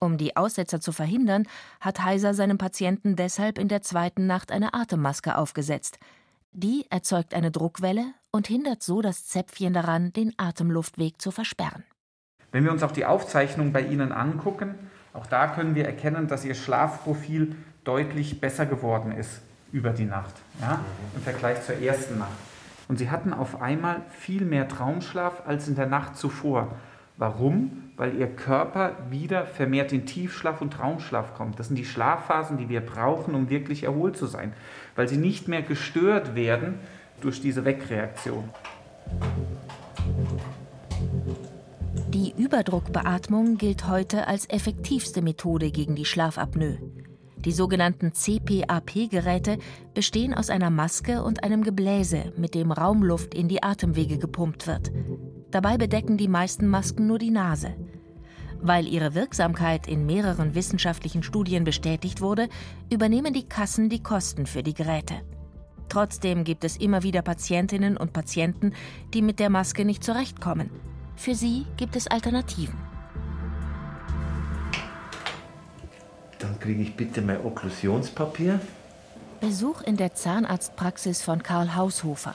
Um 0.00 0.16
die 0.16 0.36
Aussetzer 0.36 0.80
zu 0.80 0.92
verhindern, 0.92 1.46
hat 1.80 2.04
Heiser 2.04 2.32
seinem 2.32 2.56
Patienten 2.56 3.16
deshalb 3.16 3.58
in 3.58 3.68
der 3.68 3.82
zweiten 3.82 4.26
Nacht 4.26 4.52
eine 4.52 4.74
Atemmaske 4.74 5.36
aufgesetzt. 5.36 5.98
Die 6.52 6.86
erzeugt 6.90 7.34
eine 7.34 7.50
Druckwelle 7.50 8.06
und 8.30 8.46
hindert 8.46 8.82
so 8.82 9.02
das 9.02 9.26
Zäpfchen 9.26 9.72
daran, 9.72 10.12
den 10.12 10.32
Atemluftweg 10.36 11.20
zu 11.20 11.30
versperren. 11.30 11.84
Wenn 12.52 12.64
wir 12.64 12.72
uns 12.72 12.82
auch 12.82 12.92
die 12.92 13.04
Aufzeichnung 13.04 13.72
bei 13.72 13.82
Ihnen 13.82 14.12
angucken, 14.12 14.74
auch 15.12 15.26
da 15.26 15.48
können 15.48 15.74
wir 15.74 15.84
erkennen, 15.84 16.28
dass 16.28 16.44
Ihr 16.44 16.54
Schlafprofil 16.54 17.56
deutlich 17.84 18.40
besser 18.40 18.66
geworden 18.66 19.12
ist 19.12 19.40
über 19.72 19.90
die 19.90 20.04
Nacht, 20.04 20.34
ja, 20.60 20.80
im 21.14 21.22
Vergleich 21.22 21.62
zur 21.64 21.76
ersten 21.76 22.18
Nacht. 22.18 22.30
Und 22.88 22.98
sie 22.98 23.10
hatten 23.10 23.34
auf 23.34 23.60
einmal 23.60 24.02
viel 24.10 24.44
mehr 24.44 24.66
Traumschlaf 24.66 25.46
als 25.46 25.68
in 25.68 25.74
der 25.74 25.86
Nacht 25.86 26.16
zuvor. 26.16 26.74
Warum? 27.18 27.87
Weil 27.98 28.16
ihr 28.16 28.28
Körper 28.28 28.96
wieder 29.10 29.44
vermehrt 29.44 29.92
in 29.92 30.06
Tiefschlaf 30.06 30.62
und 30.62 30.72
Traumschlaf 30.72 31.34
kommt. 31.34 31.58
Das 31.58 31.66
sind 31.66 31.76
die 31.76 31.84
Schlafphasen, 31.84 32.56
die 32.56 32.68
wir 32.68 32.80
brauchen, 32.80 33.34
um 33.34 33.50
wirklich 33.50 33.82
erholt 33.84 34.16
zu 34.16 34.26
sein. 34.26 34.52
Weil 34.96 35.08
sie 35.08 35.18
nicht 35.18 35.48
mehr 35.48 35.62
gestört 35.62 36.34
werden 36.34 36.78
durch 37.20 37.40
diese 37.40 37.64
Wegreaktion. 37.64 38.48
Die 42.08 42.32
Überdruckbeatmung 42.36 43.58
gilt 43.58 43.88
heute 43.88 44.26
als 44.26 44.48
effektivste 44.48 45.20
Methode 45.20 45.70
gegen 45.70 45.94
die 45.94 46.04
Schlafapnoe. 46.04 46.78
Die 47.44 47.52
sogenannten 47.52 48.12
CPAP-Geräte 48.12 49.58
bestehen 49.94 50.34
aus 50.34 50.50
einer 50.50 50.70
Maske 50.70 51.22
und 51.22 51.44
einem 51.44 51.62
Gebläse, 51.62 52.32
mit 52.36 52.54
dem 52.54 52.72
Raumluft 52.72 53.34
in 53.34 53.48
die 53.48 53.62
Atemwege 53.62 54.18
gepumpt 54.18 54.66
wird. 54.66 54.90
Dabei 55.50 55.78
bedecken 55.78 56.16
die 56.16 56.28
meisten 56.28 56.66
Masken 56.66 57.06
nur 57.06 57.18
die 57.18 57.30
Nase. 57.30 57.74
Weil 58.60 58.88
ihre 58.88 59.14
Wirksamkeit 59.14 59.86
in 59.86 60.04
mehreren 60.06 60.54
wissenschaftlichen 60.54 61.22
Studien 61.22 61.64
bestätigt 61.64 62.20
wurde, 62.20 62.48
übernehmen 62.92 63.32
die 63.32 63.48
Kassen 63.48 63.88
die 63.88 64.02
Kosten 64.02 64.46
für 64.46 64.62
die 64.62 64.74
Geräte. 64.74 65.22
Trotzdem 65.88 66.44
gibt 66.44 66.64
es 66.64 66.76
immer 66.76 67.02
wieder 67.02 67.22
Patientinnen 67.22 67.96
und 67.96 68.12
Patienten, 68.12 68.74
die 69.14 69.22
mit 69.22 69.38
der 69.38 69.48
Maske 69.48 69.84
nicht 69.84 70.04
zurechtkommen. 70.04 70.70
Für 71.16 71.34
sie 71.34 71.66
gibt 71.76 71.96
es 71.96 72.06
Alternativen. 72.06 72.78
Dann 76.38 76.58
kriege 76.60 76.82
ich 76.82 76.94
bitte 76.94 77.22
mein 77.22 77.44
Okklusionspapier. 77.44 78.60
Besuch 79.40 79.82
in 79.82 79.96
der 79.96 80.14
Zahnarztpraxis 80.14 81.22
von 81.22 81.42
Karl 81.42 81.74
Haushofer. 81.74 82.34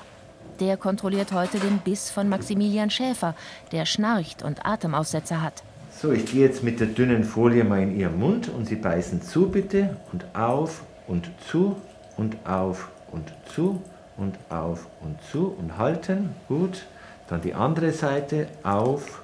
Der 0.60 0.78
kontrolliert 0.78 1.32
heute 1.32 1.60
den 1.60 1.80
Biss 1.80 2.10
von 2.10 2.30
Maximilian 2.30 2.90
Schäfer, 2.90 3.36
der 3.72 3.86
schnarcht 3.86 4.44
und 4.44 4.66
Atemaussetzer 4.66 5.42
hat. 5.42 5.64
So, 5.96 6.12
ich 6.12 6.26
gehe 6.26 6.46
jetzt 6.46 6.64
mit 6.64 6.80
der 6.80 6.88
dünnen 6.88 7.24
Folie 7.24 7.64
mal 7.64 7.82
in 7.82 7.96
Ihren 7.96 8.20
Mund 8.20 8.50
und 8.50 8.66
Sie 8.66 8.76
beißen 8.76 9.22
zu 9.22 9.50
bitte 9.50 9.96
und 10.12 10.26
auf 10.34 10.84
und 11.08 11.30
zu 11.48 11.78
und 12.18 12.36
auf 12.46 12.90
und 13.12 13.32
zu 13.46 13.82
und 14.18 14.38
auf 14.50 14.88
und 15.02 15.22
zu 15.32 15.56
und 15.58 15.78
halten. 15.78 16.32
Gut. 16.48 16.86
Dann 17.30 17.42
die 17.42 17.54
andere 17.54 17.92
Seite 17.92 18.48
auf 18.64 19.24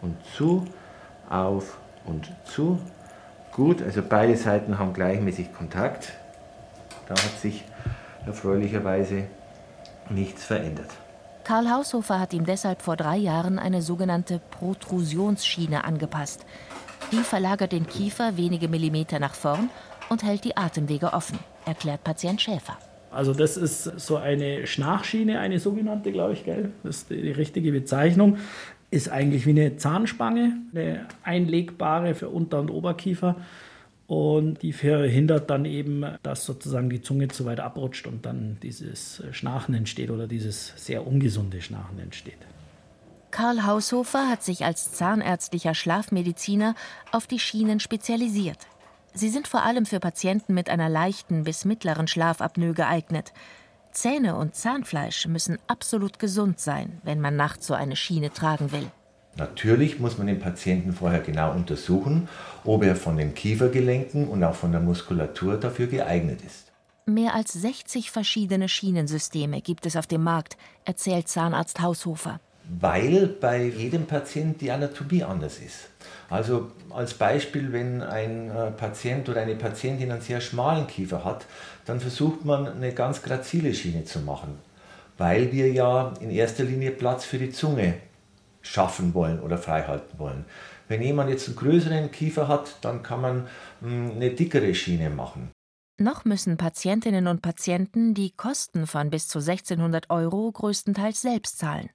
und 0.00 0.16
zu, 0.34 0.64
auf 1.28 1.76
und 2.06 2.32
zu. 2.44 2.78
Gut, 3.52 3.82
also 3.82 4.02
beide 4.08 4.36
Seiten 4.36 4.78
haben 4.78 4.94
gleichmäßig 4.94 5.52
Kontakt. 5.52 6.12
Da 7.06 7.14
hat 7.14 7.38
sich 7.40 7.64
erfreulicherweise 8.24 9.24
nichts 10.08 10.44
verändert. 10.44 10.90
Karl 11.48 11.70
Haushofer 11.70 12.20
hat 12.20 12.34
ihm 12.34 12.44
deshalb 12.44 12.82
vor 12.82 12.98
drei 12.98 13.16
Jahren 13.16 13.58
eine 13.58 13.80
sogenannte 13.80 14.38
Protrusionsschiene 14.50 15.82
angepasst. 15.82 16.44
Die 17.10 17.22
verlagert 17.24 17.72
den 17.72 17.86
Kiefer 17.86 18.36
wenige 18.36 18.68
Millimeter 18.68 19.18
nach 19.18 19.34
vorn 19.34 19.70
und 20.10 20.22
hält 20.22 20.44
die 20.44 20.58
Atemwege 20.58 21.14
offen, 21.14 21.38
erklärt 21.64 22.04
Patient 22.04 22.42
Schäfer. 22.42 22.76
Also 23.10 23.32
das 23.32 23.56
ist 23.56 23.84
so 23.84 24.18
eine 24.18 24.66
Schnarchschiene, 24.66 25.40
eine 25.40 25.58
sogenannte, 25.58 26.12
glaube 26.12 26.34
ich, 26.34 26.44
gell? 26.44 26.70
Das 26.82 26.96
ist 26.96 27.10
die 27.10 27.30
richtige 27.30 27.72
Bezeichnung. 27.72 28.36
Ist 28.90 29.08
eigentlich 29.08 29.46
wie 29.46 29.58
eine 29.58 29.78
Zahnspange, 29.78 30.52
eine 30.74 31.06
einlegbare 31.22 32.14
für 32.14 32.28
Unter- 32.28 32.60
und 32.60 32.68
Oberkiefer. 32.68 33.36
Und 34.08 34.62
die 34.62 34.72
verhindert 34.72 35.50
dann 35.50 35.66
eben, 35.66 36.02
dass 36.22 36.46
sozusagen 36.46 36.88
die 36.88 37.02
Zunge 37.02 37.28
zu 37.28 37.44
weit 37.44 37.60
abrutscht 37.60 38.06
und 38.06 38.24
dann 38.24 38.56
dieses 38.62 39.22
Schnarchen 39.32 39.74
entsteht 39.74 40.10
oder 40.10 40.26
dieses 40.26 40.72
sehr 40.76 41.06
ungesunde 41.06 41.60
Schnarchen 41.60 41.98
entsteht. 41.98 42.38
Karl 43.30 43.66
Haushofer 43.66 44.30
hat 44.30 44.42
sich 44.42 44.64
als 44.64 44.92
zahnärztlicher 44.92 45.74
Schlafmediziner 45.74 46.74
auf 47.12 47.26
die 47.26 47.38
Schienen 47.38 47.80
spezialisiert. 47.80 48.66
Sie 49.12 49.28
sind 49.28 49.46
vor 49.46 49.62
allem 49.62 49.84
für 49.84 50.00
Patienten 50.00 50.54
mit 50.54 50.70
einer 50.70 50.88
leichten 50.88 51.44
bis 51.44 51.66
mittleren 51.66 52.08
Schlafapnoe 52.08 52.72
geeignet. 52.72 53.34
Zähne 53.90 54.36
und 54.36 54.54
Zahnfleisch 54.54 55.26
müssen 55.26 55.58
absolut 55.66 56.18
gesund 56.18 56.60
sein, 56.60 56.98
wenn 57.04 57.20
man 57.20 57.36
nachts 57.36 57.66
so 57.66 57.74
eine 57.74 57.96
Schiene 57.96 58.32
tragen 58.32 58.72
will. 58.72 58.90
Natürlich 59.38 60.00
muss 60.00 60.18
man 60.18 60.26
den 60.26 60.40
Patienten 60.40 60.92
vorher 60.92 61.20
genau 61.20 61.52
untersuchen, 61.52 62.28
ob 62.64 62.82
er 62.82 62.96
von 62.96 63.16
den 63.16 63.34
Kiefergelenken 63.34 64.26
und 64.26 64.42
auch 64.42 64.54
von 64.54 64.72
der 64.72 64.80
Muskulatur 64.80 65.56
dafür 65.56 65.86
geeignet 65.86 66.40
ist. 66.44 66.72
Mehr 67.06 67.34
als 67.34 67.52
60 67.52 68.10
verschiedene 68.10 68.68
Schienensysteme 68.68 69.62
gibt 69.62 69.86
es 69.86 69.96
auf 69.96 70.08
dem 70.08 70.24
Markt, 70.24 70.58
erzählt 70.84 71.28
Zahnarzt 71.28 71.80
Haushofer. 71.80 72.40
Weil 72.80 73.28
bei 73.28 73.62
jedem 73.62 74.06
Patienten 74.06 74.58
die 74.58 74.72
Anatomie 74.72 75.22
anders 75.22 75.58
ist. 75.58 75.88
Also 76.28 76.72
als 76.90 77.14
Beispiel, 77.14 77.72
wenn 77.72 78.02
ein 78.02 78.50
äh, 78.50 78.72
Patient 78.72 79.28
oder 79.28 79.40
eine 79.40 79.54
Patientin 79.54 80.10
einen 80.10 80.20
sehr 80.20 80.42
schmalen 80.42 80.86
Kiefer 80.86 81.24
hat, 81.24 81.46
dann 81.86 82.00
versucht 82.00 82.44
man 82.44 82.66
eine 82.66 82.92
ganz 82.92 83.22
grazile 83.22 83.72
Schiene 83.72 84.04
zu 84.04 84.18
machen, 84.18 84.58
weil 85.16 85.52
wir 85.52 85.72
ja 85.72 86.12
in 86.20 86.30
erster 86.30 86.64
Linie 86.64 86.90
Platz 86.90 87.24
für 87.24 87.38
die 87.38 87.50
Zunge 87.50 87.94
schaffen 88.68 89.14
wollen 89.14 89.40
oder 89.40 89.56
freihalten 89.56 90.18
wollen. 90.18 90.44
Wenn 90.88 91.02
jemand 91.02 91.30
jetzt 91.30 91.48
einen 91.48 91.56
größeren 91.56 92.10
Kiefer 92.10 92.48
hat, 92.48 92.76
dann 92.82 93.02
kann 93.02 93.20
man 93.20 93.48
hm, 93.80 94.12
eine 94.16 94.30
dickere 94.30 94.74
Schiene 94.74 95.10
machen. 95.10 95.50
Noch 96.00 96.24
müssen 96.24 96.56
Patientinnen 96.56 97.26
und 97.26 97.42
Patienten 97.42 98.14
die 98.14 98.30
Kosten 98.30 98.86
von 98.86 99.10
bis 99.10 99.26
zu 99.26 99.38
1600 99.38 100.10
Euro 100.10 100.52
größtenteils 100.52 101.20
selbst 101.22 101.58
zahlen. 101.58 101.90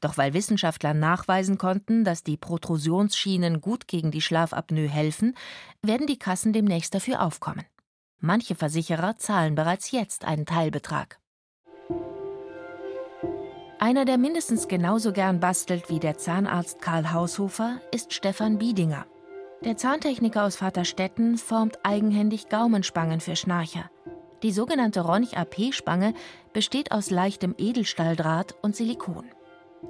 Doch 0.00 0.16
weil 0.16 0.34
Wissenschaftler 0.34 0.94
nachweisen 0.94 1.56
konnten, 1.56 2.04
dass 2.04 2.22
die 2.22 2.36
Protrusionsschienen 2.36 3.60
gut 3.60 3.86
gegen 3.86 4.10
die 4.10 4.20
Schlafapnoe 4.20 4.88
helfen, 4.88 5.34
werden 5.82 6.06
die 6.06 6.18
Kassen 6.18 6.52
demnächst 6.52 6.94
dafür 6.94 7.22
aufkommen. 7.22 7.64
Manche 8.18 8.54
Versicherer 8.54 9.16
zahlen 9.16 9.54
bereits 9.54 9.90
jetzt 9.92 10.24
einen 10.24 10.46
Teilbetrag. 10.46 11.18
Einer, 13.78 14.06
der 14.06 14.16
mindestens 14.16 14.68
genauso 14.68 15.12
gern 15.12 15.38
bastelt 15.38 15.90
wie 15.90 15.98
der 15.98 16.16
Zahnarzt 16.16 16.80
Karl 16.80 17.12
Haushofer, 17.12 17.80
ist 17.92 18.14
Stefan 18.14 18.56
Biedinger. 18.56 19.04
Der 19.62 19.76
Zahntechniker 19.76 20.44
aus 20.44 20.56
Vaterstetten 20.56 21.36
formt 21.36 21.78
eigenhändig 21.82 22.48
Gaumenspangen 22.48 23.20
für 23.20 23.36
Schnarcher. 23.36 23.90
Die 24.42 24.52
sogenannte 24.52 25.02
Ronch-AP-Spange 25.02 26.14
besteht 26.54 26.90
aus 26.90 27.10
leichtem 27.10 27.54
Edelstahldraht 27.58 28.54
und 28.62 28.74
Silikon. 28.74 29.26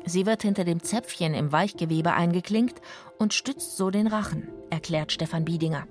Sie 0.05 0.27
wird 0.27 0.43
hinter 0.43 0.65
dem 0.65 0.83
Zäpfchen 0.83 1.35
im 1.35 1.53
Weichgewebe 1.53 2.13
eingeklinkt 2.13 2.81
und 3.19 3.35
stützt 3.35 3.77
so 3.77 3.91
den 3.91 4.09
Rachen, 4.09 4.49
erklärt 4.69 5.13
Stefan 5.13 5.45
Biedinger. 5.45 5.87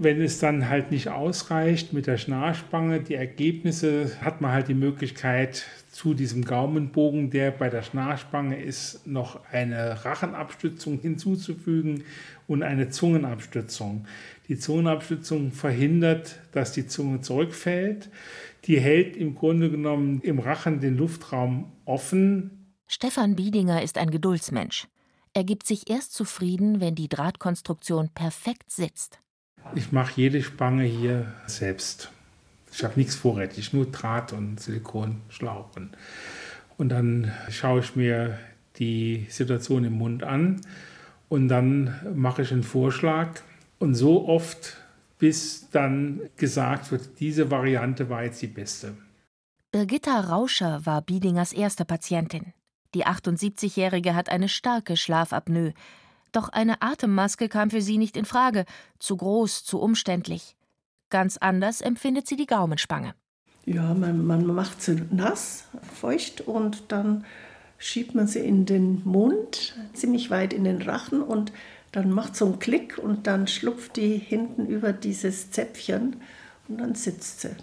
Wenn 0.00 0.22
es 0.22 0.38
dann 0.38 0.68
halt 0.68 0.92
nicht 0.92 1.08
ausreicht 1.08 1.92
mit 1.92 2.06
der 2.06 2.18
Schnarrspange, 2.18 3.00
die 3.00 3.14
Ergebnisse, 3.14 4.12
hat 4.20 4.40
man 4.40 4.52
halt 4.52 4.68
die 4.68 4.74
Möglichkeit, 4.74 5.66
zu 5.90 6.14
diesem 6.14 6.44
Gaumenbogen, 6.44 7.30
der 7.30 7.50
bei 7.50 7.68
der 7.68 7.82
Schnarrspange 7.82 8.62
ist, 8.62 9.04
noch 9.08 9.40
eine 9.50 10.04
Rachenabstützung 10.04 11.00
hinzuzufügen 11.00 12.04
und 12.46 12.62
eine 12.62 12.90
Zungenabstützung. 12.90 14.06
Die 14.46 14.56
Zungenabstützung 14.56 15.50
verhindert, 15.50 16.38
dass 16.52 16.70
die 16.70 16.86
Zunge 16.86 17.20
zurückfällt. 17.22 18.08
Die 18.66 18.78
hält 18.78 19.16
im 19.16 19.34
Grunde 19.34 19.68
genommen 19.68 20.20
im 20.22 20.38
Rachen 20.38 20.78
den 20.78 20.96
Luftraum 20.96 21.72
offen. 21.84 22.72
Stefan 22.86 23.34
Biedinger 23.34 23.82
ist 23.82 23.98
ein 23.98 24.12
Geduldsmensch. 24.12 24.86
Er 25.34 25.42
gibt 25.42 25.66
sich 25.66 25.90
erst 25.90 26.14
zufrieden, 26.14 26.80
wenn 26.80 26.94
die 26.94 27.08
Drahtkonstruktion 27.08 28.10
perfekt 28.10 28.70
sitzt. 28.70 29.18
Ich 29.74 29.92
mache 29.92 30.12
jede 30.16 30.42
Spange 30.42 30.84
hier 30.84 31.32
selbst. 31.46 32.10
Ich 32.72 32.84
habe 32.84 32.94
nichts 32.96 33.14
vorrätig, 33.14 33.72
nur 33.72 33.86
Draht 33.86 34.32
und 34.32 34.60
Silikonschlauch. 34.60 35.70
Und 36.76 36.88
dann 36.88 37.32
schaue 37.50 37.80
ich 37.80 37.96
mir 37.96 38.38
die 38.76 39.26
Situation 39.30 39.84
im 39.84 39.94
Mund 39.94 40.22
an 40.22 40.60
und 41.28 41.48
dann 41.48 41.94
mache 42.14 42.42
ich 42.42 42.52
einen 42.52 42.62
Vorschlag. 42.62 43.40
Und 43.78 43.94
so 43.94 44.28
oft, 44.28 44.76
bis 45.18 45.68
dann 45.70 46.20
gesagt 46.36 46.90
wird, 46.90 47.20
diese 47.20 47.50
Variante 47.50 48.08
war 48.08 48.24
jetzt 48.24 48.42
die 48.42 48.48
beste. 48.48 48.94
Birgitta 49.70 50.20
Rauscher 50.20 50.86
war 50.86 51.02
Biedingers 51.02 51.52
erste 51.52 51.84
Patientin. 51.84 52.54
Die 52.94 53.06
78-Jährige 53.06 54.14
hat 54.14 54.30
eine 54.30 54.48
starke 54.48 54.96
Schlafapnoe. 54.96 55.74
Doch 56.38 56.50
eine 56.50 56.82
Atemmaske 56.82 57.48
kam 57.48 57.68
für 57.68 57.82
sie 57.82 57.98
nicht 57.98 58.16
in 58.16 58.24
Frage, 58.24 58.64
zu 59.00 59.16
groß, 59.16 59.64
zu 59.64 59.80
umständlich. 59.80 60.54
Ganz 61.10 61.36
anders 61.36 61.80
empfindet 61.80 62.28
sie 62.28 62.36
die 62.36 62.46
Gaumenspange. 62.46 63.16
Ja, 63.66 63.92
man, 63.92 64.24
man 64.24 64.46
macht 64.46 64.80
sie 64.80 65.02
nass, 65.10 65.64
feucht 66.00 66.42
und 66.42 66.92
dann 66.92 67.24
schiebt 67.76 68.14
man 68.14 68.28
sie 68.28 68.38
in 68.38 68.66
den 68.66 69.02
Mund, 69.04 69.74
ziemlich 69.94 70.30
weit 70.30 70.52
in 70.52 70.62
den 70.62 70.80
Rachen 70.80 71.22
und 71.22 71.50
dann 71.90 72.12
macht 72.12 72.36
so 72.36 72.44
einen 72.44 72.60
Klick 72.60 72.98
und 72.98 73.26
dann 73.26 73.48
schlupft 73.48 73.96
die 73.96 74.16
hinten 74.16 74.66
über 74.66 74.92
dieses 74.92 75.50
Zäpfchen 75.50 76.22
und 76.68 76.78
dann 76.78 76.94
sitzt 76.94 77.40
sie. 77.40 77.56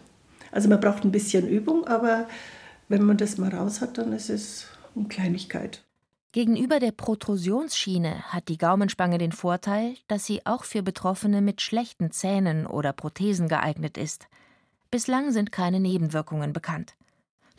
Also 0.52 0.68
man 0.68 0.82
braucht 0.82 1.06
ein 1.06 1.14
bisschen 1.14 1.48
Übung, 1.48 1.88
aber 1.88 2.28
wenn 2.90 3.06
man 3.06 3.16
das 3.16 3.38
mal 3.38 3.56
raus 3.56 3.80
hat, 3.80 3.98
dann 3.98 4.12
ist 4.12 4.30
es 4.30 4.68
eine 4.98 5.08
Kleinigkeit. 5.08 5.85
Gegenüber 6.36 6.82
der 6.82 6.92
Protrusionsschiene 6.92 8.24
hat 8.24 8.50
die 8.50 8.58
Gaumenspange 8.58 9.18
den 9.18 9.32
Vorteil, 9.32 9.96
dass 10.10 10.26
sie 10.26 10.46
auch 10.46 10.66
für 10.66 10.84
Betroffene 10.84 11.42
mit 11.42 11.62
schlechten 11.62 12.12
Zähnen 12.12 12.68
oder 12.68 12.92
Prothesen 12.92 13.48
geeignet 13.48 13.98
ist. 13.98 14.28
Bislang 14.92 15.32
sind 15.32 15.54
keine 15.54 15.80
Nebenwirkungen 15.80 16.52
bekannt. 16.52 16.96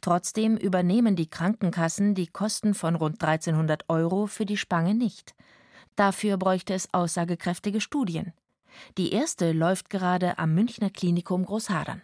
Trotzdem 0.02 0.58
übernehmen 0.58 1.16
die 1.16 1.30
Krankenkassen 1.30 2.14
die 2.14 2.26
Kosten 2.26 2.74
von 2.74 2.96
rund 2.96 3.24
1300 3.24 3.88
Euro 3.88 4.26
für 4.26 4.44
die 4.44 4.58
Spange 4.58 4.92
nicht. 4.92 5.34
Dafür 5.94 6.36
bräuchte 6.36 6.74
es 6.74 6.92
aussagekräftige 6.92 7.80
Studien. 7.80 8.34
Die 8.98 9.10
erste 9.10 9.52
läuft 9.52 9.88
gerade 9.88 10.38
am 10.38 10.54
Münchner 10.54 10.90
Klinikum 10.90 11.46
Großhadern. 11.46 12.02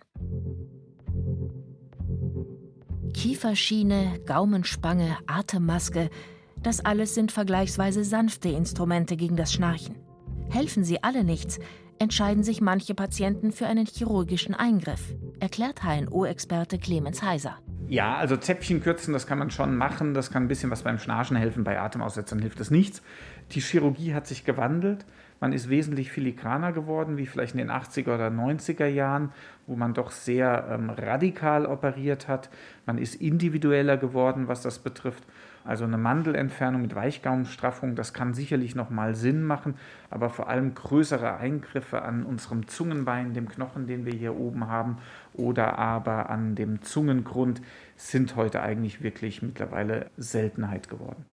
Kieferschiene, 3.13 4.21
Gaumenspange, 4.25 5.19
Atemmaske, 5.27 6.09
das 6.63 6.85
alles 6.85 7.15
sind 7.15 7.33
vergleichsweise 7.33 8.05
sanfte 8.05 8.49
Instrumente 8.49 9.17
gegen 9.17 9.37
das 9.37 9.53
Schnarchen. 9.53 9.97
Helfen 10.51 10.85
sie 10.85 11.03
alle 11.03 11.25
nichts, 11.25 11.59
entscheiden 11.99 12.43
sich 12.43 12.61
manche 12.61 12.95
Patienten 12.95 13.53
für 13.53 13.67
einen 13.67 13.87
chirurgischen 13.87 14.55
Eingriff, 14.55 15.15
erklärt 15.41 15.83
HNO-Experte 15.83 16.79
Clemens 16.79 17.23
Heiser. 17.23 17.59
Ja, 17.89 18.17
also 18.17 18.37
Zäpfchen 18.37 18.81
kürzen, 18.81 19.13
das 19.13 19.27
kann 19.27 19.39
man 19.39 19.51
schon 19.51 19.77
machen. 19.77 20.15
Das 20.15 20.31
kann 20.31 20.45
ein 20.45 20.49
bisschen 20.49 20.71
was 20.71 20.83
beim 20.83 20.99
Schnarchen 20.99 21.37
helfen. 21.37 21.63
Bei 21.63 21.79
Atemaussetzern 21.79 22.39
hilft 22.39 22.59
das 22.59 22.71
nichts. 22.71 23.03
Die 23.51 23.61
Chirurgie 23.61 24.15
hat 24.15 24.27
sich 24.27 24.45
gewandelt. 24.45 25.05
Man 25.43 25.53
ist 25.53 25.69
wesentlich 25.69 26.13
filigraner 26.13 26.71
geworden, 26.71 27.17
wie 27.17 27.27
vielleicht 27.27 27.55
in 27.55 27.59
den 27.59 27.73
80er 27.73 28.15
oder 28.15 28.29
90er 28.29 28.87
Jahren, 28.87 29.33
wo 29.67 29.75
man 29.75 29.93
doch 29.93 30.13
sehr 30.13 30.69
ähm, 30.71 30.89
radikal 30.89 31.67
operiert 31.67 32.29
hat. 32.29 32.49
Man 32.87 32.97
ist 32.97 33.17
individueller 33.17 33.97
geworden, 33.97 34.47
was 34.47 34.63
das 34.63 34.79
betrifft. 34.79 35.25
Also 35.65 35.83
eine 35.83 35.99
Mandelentfernung 35.99 36.83
mit 36.83 36.95
Weichgaumenstraffung, 36.95 37.97
das 37.97 38.15
kann 38.15 38.35
sicherlich 38.35 38.77
nochmal 38.77 39.17
Sinn 39.17 39.43
machen, 39.43 39.75
aber 40.11 40.31
vor 40.31 40.49
allem 40.49 40.77
größere 40.77 41.37
Eingriffe 41.39 42.03
an 42.03 42.23
unserem 42.23 42.69
Zungenbein, 42.69 43.35
dem 43.35 43.49
Knochen, 43.49 43.89
den 43.89 44.07
wir 44.07 44.15
hier 44.15 44.37
oben 44.37 44.69
haben, 44.69 44.99
oder 45.35 45.77
aber 45.77 46.31
an 46.31 46.55
dem 46.55 46.83
Zungengrund 46.83 47.61
sind 47.97 48.37
heute 48.37 48.63
eigentlich 48.63 49.03
wirklich 49.03 49.43
mittlerweile 49.43 50.09
Seltenheit 50.17 50.89
geworden. 50.89 51.27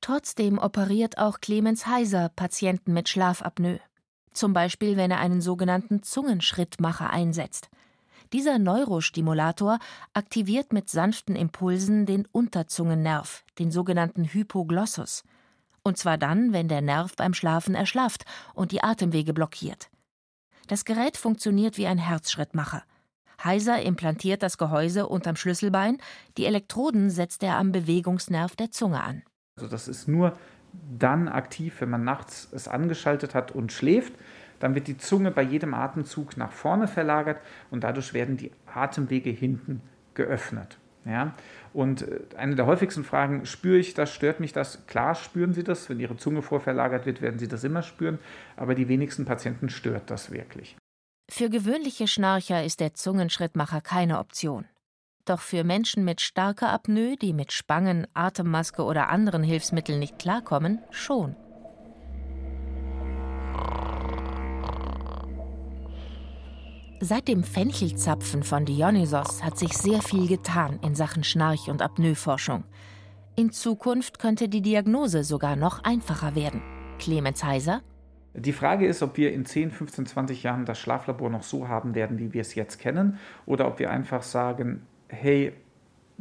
Trotzdem 0.00 0.58
operiert 0.58 1.18
auch 1.18 1.40
Clemens 1.40 1.86
Heiser 1.86 2.28
Patienten 2.28 2.92
mit 2.92 3.08
Schlafapnoe. 3.08 3.80
Zum 4.32 4.52
Beispiel, 4.52 4.96
wenn 4.96 5.10
er 5.10 5.18
einen 5.18 5.40
sogenannten 5.40 6.02
Zungenschrittmacher 6.02 7.10
einsetzt. 7.10 7.70
Dieser 8.32 8.58
Neurostimulator 8.58 9.78
aktiviert 10.12 10.72
mit 10.72 10.90
sanften 10.90 11.36
Impulsen 11.36 12.06
den 12.06 12.26
Unterzungennerv, 12.26 13.44
den 13.58 13.70
sogenannten 13.70 14.24
Hypoglossus. 14.24 15.22
Und 15.82 15.96
zwar 15.96 16.18
dann, 16.18 16.52
wenn 16.52 16.68
der 16.68 16.82
Nerv 16.82 17.14
beim 17.14 17.34
Schlafen 17.34 17.74
erschlafft 17.74 18.24
und 18.54 18.72
die 18.72 18.82
Atemwege 18.82 19.32
blockiert. 19.32 19.88
Das 20.66 20.84
Gerät 20.84 21.16
funktioniert 21.16 21.78
wie 21.78 21.86
ein 21.86 21.98
Herzschrittmacher. 21.98 22.82
Heiser 23.42 23.80
implantiert 23.82 24.42
das 24.42 24.58
Gehäuse 24.58 25.06
unterm 25.06 25.36
Schlüsselbein, 25.36 25.98
die 26.36 26.46
Elektroden 26.46 27.10
setzt 27.10 27.42
er 27.42 27.56
am 27.56 27.70
Bewegungsnerv 27.70 28.56
der 28.56 28.72
Zunge 28.72 29.02
an. 29.02 29.22
Also 29.56 29.70
das 29.70 29.88
ist 29.88 30.08
nur 30.08 30.36
dann 30.98 31.28
aktiv, 31.28 31.80
wenn 31.80 31.90
man 31.90 32.04
nachts 32.04 32.48
es 32.52 32.68
angeschaltet 32.68 33.34
hat 33.34 33.52
und 33.52 33.72
schläft 33.72 34.12
dann 34.60 34.74
wird 34.74 34.86
die 34.86 34.96
Zunge 34.96 35.30
bei 35.30 35.42
jedem 35.42 35.74
Atemzug 35.74 36.36
nach 36.36 36.52
vorne 36.52 36.88
verlagert 36.88 37.40
und 37.70 37.84
dadurch 37.84 38.14
werden 38.14 38.36
die 38.36 38.52
Atemwege 38.66 39.30
hinten 39.30 39.82
geöffnet. 40.14 40.78
Ja? 41.04 41.34
Und 41.72 42.02
äh, 42.02 42.20
eine 42.36 42.56
der 42.56 42.66
häufigsten 42.66 43.04
Fragen, 43.04 43.46
spüre 43.46 43.78
ich 43.78 43.94
das, 43.94 44.12
stört 44.12 44.40
mich 44.40 44.52
das? 44.52 44.86
Klar 44.86 45.14
spüren 45.14 45.52
Sie 45.52 45.64
das, 45.64 45.88
wenn 45.88 46.00
Ihre 46.00 46.16
Zunge 46.16 46.42
vorverlagert 46.42 47.06
wird, 47.06 47.20
werden 47.20 47.38
Sie 47.38 47.48
das 47.48 47.64
immer 47.64 47.82
spüren, 47.82 48.18
aber 48.56 48.74
die 48.74 48.88
wenigsten 48.88 49.24
Patienten 49.24 49.68
stört 49.68 50.10
das 50.10 50.30
wirklich. 50.30 50.76
Für 51.30 51.50
gewöhnliche 51.50 52.06
Schnarcher 52.06 52.64
ist 52.64 52.80
der 52.80 52.94
Zungenschrittmacher 52.94 53.80
keine 53.80 54.18
Option. 54.18 54.64
Doch 55.26 55.40
für 55.40 55.64
Menschen 55.64 56.04
mit 56.04 56.20
starker 56.20 56.72
Apnoe, 56.72 57.16
die 57.16 57.32
mit 57.32 57.52
Spangen, 57.52 58.06
Atemmaske 58.14 58.84
oder 58.84 59.08
anderen 59.08 59.42
Hilfsmitteln 59.42 59.98
nicht 59.98 60.20
klarkommen, 60.20 60.78
schon. 60.90 61.34
Seit 67.00 67.26
dem 67.26 67.42
Fenchelzapfen 67.42 68.44
von 68.44 68.64
Dionysos 68.64 69.42
hat 69.42 69.58
sich 69.58 69.72
sehr 69.76 70.00
viel 70.00 70.28
getan 70.28 70.78
in 70.82 70.94
Sachen 70.94 71.24
Schnarch- 71.24 71.68
und 71.68 71.82
Apnoeforschung. 71.82 72.62
In 73.34 73.50
Zukunft 73.50 74.20
könnte 74.20 74.48
die 74.48 74.62
Diagnose 74.62 75.24
sogar 75.24 75.56
noch 75.56 75.82
einfacher 75.82 76.36
werden. 76.36 76.62
Clemens 76.98 77.42
Heiser. 77.42 77.82
Die 78.32 78.52
Frage 78.52 78.86
ist, 78.86 79.02
ob 79.02 79.16
wir 79.16 79.32
in 79.32 79.44
10, 79.44 79.72
15, 79.72 80.06
20 80.06 80.42
Jahren 80.44 80.64
das 80.64 80.78
Schlaflabor 80.78 81.30
noch 81.30 81.42
so 81.42 81.66
haben 81.68 81.96
werden, 81.96 82.18
wie 82.18 82.32
wir 82.32 82.42
es 82.42 82.54
jetzt 82.54 82.78
kennen, 82.78 83.18
oder 83.44 83.66
ob 83.66 83.78
wir 83.78 83.90
einfach 83.90 84.22
sagen, 84.22 84.86
hey 85.08 85.52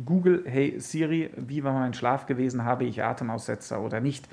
Google, 0.04 0.43
hey 0.45 0.80
Siri, 0.80 1.30
wie 1.38 1.63
war 1.63 1.74
mein 1.74 1.93
Schlaf 1.93 2.26
gewesen, 2.26 2.65
habe 2.65 2.84
ich 2.84 3.04
Atemaussetzer 3.04 3.82
oder 3.82 4.02
nicht. 4.02 4.28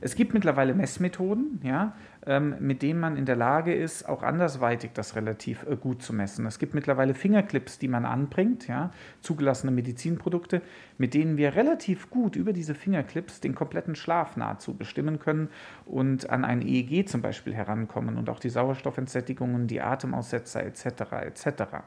Es 0.00 0.14
gibt 0.14 0.34
mittlerweile 0.34 0.74
Messmethoden, 0.74 1.60
ja, 1.62 1.94
ähm, 2.26 2.56
mit 2.60 2.82
denen 2.82 3.00
man 3.00 3.16
in 3.16 3.24
der 3.24 3.36
Lage 3.36 3.74
ist, 3.74 4.08
auch 4.08 4.22
andersweitig 4.22 4.90
das 4.92 5.16
relativ 5.16 5.64
äh, 5.66 5.76
gut 5.76 6.02
zu 6.02 6.12
messen. 6.12 6.44
Es 6.46 6.58
gibt 6.58 6.74
mittlerweile 6.74 7.14
Fingerclips, 7.14 7.78
die 7.78 7.88
man 7.88 8.04
anbringt, 8.04 8.68
ja, 8.68 8.90
zugelassene 9.22 9.72
Medizinprodukte, 9.72 10.60
mit 10.98 11.14
denen 11.14 11.36
wir 11.36 11.54
relativ 11.54 12.10
gut 12.10 12.36
über 12.36 12.52
diese 12.52 12.74
Fingerclips 12.74 13.40
den 13.40 13.54
kompletten 13.54 13.94
Schlaf 13.94 14.36
nahezu 14.36 14.74
bestimmen 14.74 15.18
können 15.18 15.48
und 15.86 16.28
an 16.28 16.44
ein 16.44 16.60
EEG 16.60 17.08
zum 17.08 17.22
Beispiel 17.22 17.54
herankommen 17.54 18.18
und 18.18 18.28
auch 18.28 18.40
die 18.40 18.50
Sauerstoffentsättigungen, 18.50 19.66
die 19.66 19.80
Atemaussetzer 19.80 20.62
etc. 20.64 20.84
etc. 21.22 21.86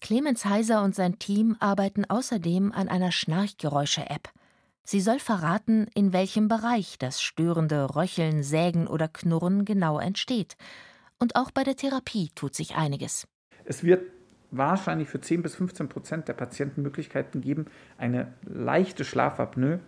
Clemens 0.00 0.44
Heiser 0.44 0.82
und 0.82 0.94
sein 0.94 1.18
Team 1.18 1.56
arbeiten 1.60 2.04
außerdem 2.04 2.72
an 2.72 2.88
einer 2.88 3.12
Schnarchgeräusche-App. 3.12 4.28
Sie 4.82 5.00
soll 5.00 5.18
verraten, 5.18 5.86
in 5.94 6.12
welchem 6.12 6.48
Bereich 6.48 6.98
das 6.98 7.22
störende 7.22 7.96
Röcheln, 7.96 8.42
Sägen 8.42 8.86
oder 8.86 9.08
Knurren 9.08 9.64
genau 9.64 9.98
entsteht. 9.98 10.56
Und 11.18 11.36
auch 11.36 11.50
bei 11.50 11.64
der 11.64 11.76
Therapie 11.76 12.30
tut 12.34 12.54
sich 12.54 12.76
einiges. 12.76 13.26
Es 13.64 13.82
wird 13.82 14.02
wahrscheinlich 14.50 15.08
für 15.08 15.20
10 15.20 15.42
bis 15.42 15.54
15 15.54 15.88
Prozent 15.88 16.28
der 16.28 16.34
Patienten 16.34 16.82
Möglichkeiten 16.82 17.40
geben, 17.40 17.66
eine 17.96 18.34
leichte 18.42 19.04
Schlafapnoe, 19.04 19.80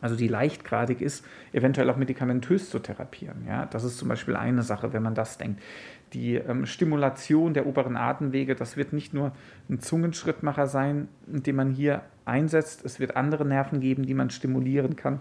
also 0.00 0.16
die 0.16 0.28
leichtgradig 0.28 1.00
ist, 1.00 1.24
eventuell 1.52 1.88
auch 1.90 1.96
medikamentös 1.96 2.70
zu 2.70 2.78
therapieren. 2.78 3.46
Ja, 3.46 3.66
das 3.66 3.84
ist 3.84 3.98
zum 3.98 4.08
Beispiel 4.08 4.36
eine 4.36 4.62
Sache, 4.62 4.92
wenn 4.92 5.02
man 5.02 5.14
das 5.14 5.38
denkt. 5.38 5.62
Die 6.12 6.34
ähm, 6.34 6.66
Stimulation 6.66 7.54
der 7.54 7.66
oberen 7.66 7.96
Atemwege, 7.96 8.54
das 8.54 8.76
wird 8.76 8.92
nicht 8.92 9.12
nur 9.12 9.32
ein 9.68 9.80
Zungenschrittmacher 9.80 10.66
sein, 10.66 11.08
den 11.26 11.56
man 11.56 11.70
hier 11.70 12.02
einsetzt. 12.24 12.84
Es 12.84 13.00
wird 13.00 13.16
andere 13.16 13.44
Nerven 13.44 13.80
geben, 13.80 14.06
die 14.06 14.14
man 14.14 14.30
stimulieren 14.30 14.96
kann. 14.96 15.20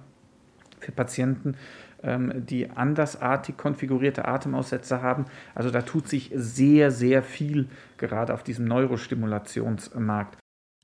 Für 0.80 0.92
Patienten, 0.92 1.56
ähm, 2.04 2.46
die 2.46 2.70
andersartig 2.70 3.58
konfigurierte 3.58 4.26
Atemaussätze 4.26 5.02
haben. 5.02 5.26
Also 5.56 5.72
da 5.72 5.82
tut 5.82 6.08
sich 6.08 6.32
sehr, 6.36 6.92
sehr 6.92 7.24
viel 7.24 7.68
gerade 7.98 8.34
auf 8.34 8.44
diesem 8.44 8.66
Neurostimulationsmarkt. 8.66 10.38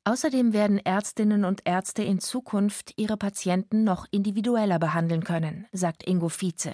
Außerdem 0.03 0.51
werden 0.51 0.79
Ärztinnen 0.79 1.45
und 1.45 1.61
Ärzte 1.65 2.01
in 2.01 2.19
Zukunft 2.19 2.93
ihre 2.97 3.17
Patienten 3.17 3.83
noch 3.83 4.07
individueller 4.09 4.79
behandeln 4.79 5.23
können, 5.23 5.67
sagt 5.73 6.07
Ingo 6.07 6.29
Vize. 6.29 6.73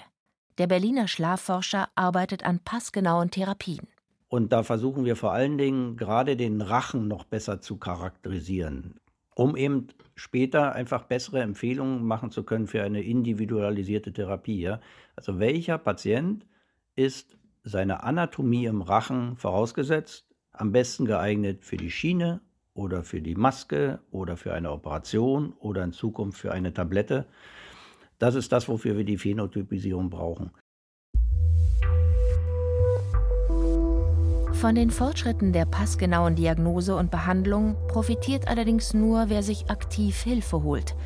Der 0.58 0.66
Berliner 0.66 1.06
Schlafforscher 1.06 1.88
arbeitet 1.94 2.44
an 2.44 2.58
passgenauen 2.58 3.30
Therapien. 3.30 3.86
Und 4.28 4.52
da 4.52 4.64
versuchen 4.64 5.04
wir 5.04 5.14
vor 5.14 5.32
allen 5.32 5.56
Dingen 5.56 5.96
gerade 5.96 6.36
den 6.36 6.60
Rachen 6.60 7.06
noch 7.06 7.22
besser 7.24 7.60
zu 7.60 7.76
charakterisieren, 7.76 8.96
um 9.36 9.56
eben 9.56 9.86
später 10.16 10.72
einfach 10.72 11.04
bessere 11.04 11.42
Empfehlungen 11.42 12.04
machen 12.04 12.32
zu 12.32 12.42
können 12.42 12.66
für 12.66 12.82
eine 12.82 13.02
individualisierte 13.02 14.12
Therapie. 14.12 14.74
Also 15.14 15.38
welcher 15.38 15.78
Patient 15.78 16.44
ist 16.96 17.38
seine 17.62 18.02
Anatomie 18.02 18.66
im 18.66 18.82
Rachen 18.82 19.36
vorausgesetzt, 19.36 20.26
am 20.50 20.72
besten 20.72 21.04
geeignet 21.04 21.64
für 21.64 21.76
die 21.76 21.92
Schiene 21.92 22.40
oder 22.74 23.04
für 23.04 23.22
die 23.22 23.36
Maske 23.36 24.00
oder 24.10 24.36
für 24.36 24.52
eine 24.54 24.72
Operation 24.72 25.52
oder 25.60 25.84
in 25.84 25.92
Zukunft 25.92 26.40
für 26.40 26.50
eine 26.50 26.74
Tablette. 26.74 27.26
Das 28.18 28.34
ist 28.34 28.50
das, 28.52 28.68
wofür 28.68 28.96
wir 28.96 29.04
die 29.04 29.18
Phänotypisierung 29.18 30.10
brauchen. 30.10 30.50
Von 34.52 34.74
den 34.74 34.90
Fortschritten 34.90 35.52
der 35.52 35.66
passgenauen 35.66 36.34
Diagnose 36.34 36.96
und 36.96 37.12
Behandlung 37.12 37.76
profitiert 37.86 38.48
allerdings 38.48 38.92
nur, 38.92 39.28
wer 39.28 39.44
sich 39.44 39.70
aktiv 39.70 40.20
Hilfe 40.22 40.64
holt. 40.64 40.96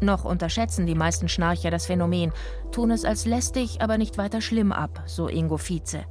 Noch 0.00 0.24
unterschätzen 0.24 0.86
die 0.86 0.96
meisten 0.96 1.28
Schnarcher 1.28 1.70
das 1.70 1.86
Phänomen, 1.86 2.32
tun 2.72 2.90
es 2.90 3.04
als 3.04 3.24
lästig, 3.24 3.80
aber 3.80 3.96
nicht 3.96 4.18
weiter 4.18 4.40
schlimm 4.40 4.72
ab, 4.72 5.04
so 5.06 5.28
Ingo 5.28 5.56
Vize. 5.56 6.04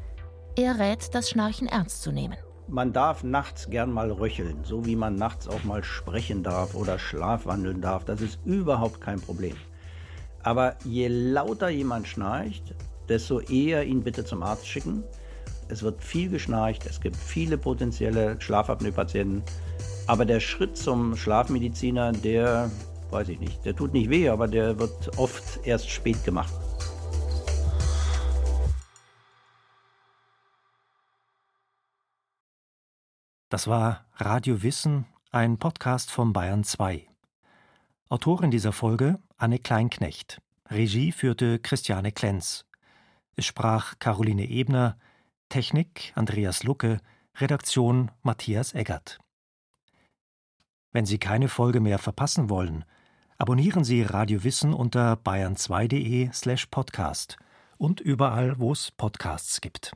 Er 0.56 0.80
rät, 0.80 1.14
das 1.14 1.30
Schnarchen 1.30 1.68
ernst 1.68 2.02
zu 2.02 2.14
nehmen. 2.14 2.38
Man 2.68 2.94
darf 2.94 3.24
nachts 3.24 3.70
gern 3.70 3.92
mal 3.92 4.10
röcheln, 4.10 4.64
so 4.64 4.86
wie 4.86 4.96
man 4.96 5.16
nachts 5.16 5.50
auch 5.50 5.66
mal 5.66 5.84
sprechen 5.84 6.44
darf 6.44 6.76
oder 6.76 6.98
schlafwandeln 6.98 7.82
darf. 7.82 8.06
Das 8.06 8.22
ist 8.22 8.40
überhaupt 8.46 9.02
kein 9.02 9.20
Problem. 9.20 9.56
Aber 10.46 10.76
je 10.86 11.08
lauter 11.08 11.70
jemand 11.70 12.08
schnarcht, 12.08 12.76
desto 13.10 13.40
eher 13.40 13.84
ihn 13.84 14.04
bitte 14.04 14.24
zum 14.24 14.44
Arzt 14.44 14.68
schicken. 14.68 15.04
Es 15.70 15.82
wird 15.82 16.04
viel 16.04 16.30
geschnarcht, 16.30 16.86
es 16.86 17.02
gibt 17.02 17.16
viele 17.16 17.58
potenzielle 17.58 18.40
Schlafapnoe-Patienten. 18.40 19.42
Aber 20.06 20.24
der 20.24 20.40
Schritt 20.40 20.78
zum 20.78 21.16
Schlafmediziner, 21.16 22.12
der, 22.12 22.70
weiß 23.10 23.30
ich 23.30 23.40
nicht, 23.40 23.66
der 23.66 23.76
tut 23.76 23.94
nicht 23.94 24.12
weh, 24.12 24.30
aber 24.30 24.48
der 24.48 24.78
wird 24.78 25.18
oft 25.18 25.66
erst 25.66 25.90
spät 25.90 26.24
gemacht. 26.24 26.54
Das 33.50 33.68
war 33.68 34.06
Radio 34.14 34.62
Wissen, 34.62 35.08
ein 35.32 35.58
Podcast 35.58 36.12
von 36.12 36.34
Bayern 36.34 36.64
2. 36.64 37.15
Autorin 38.08 38.52
dieser 38.52 38.72
Folge 38.72 39.18
Anne 39.38 39.58
Kleinknecht. 39.58 40.40
Regie 40.70 41.12
führte 41.12 41.58
Christiane 41.58 42.12
Klenz. 42.12 42.66
Es 43.36 43.46
sprach 43.46 43.98
Caroline 43.98 44.48
Ebner, 44.48 45.00
Technik 45.50 46.14
Andreas 46.14 46.62
Lucke, 46.62 47.00
Redaktion 47.38 48.12
Matthias 48.22 48.74
Eggert. 48.76 49.18
Wenn 50.92 51.08
Sie 51.08 51.18
keine 51.18 51.50
Folge 51.50 51.80
mehr 51.80 51.98
verpassen 51.98 52.48
wollen, 52.48 52.86
abonnieren 53.40 53.84
Sie 53.84 54.04
Radio 54.04 54.44
Wissen 54.44 54.76
unter 54.76 55.14
bayern2.de 55.14 56.30
slash 56.32 56.68
podcast 56.68 57.38
und 57.78 58.02
überall, 58.02 58.60
wo 58.60 58.72
es 58.72 58.92
Podcasts 58.92 59.62
gibt. 59.62 59.94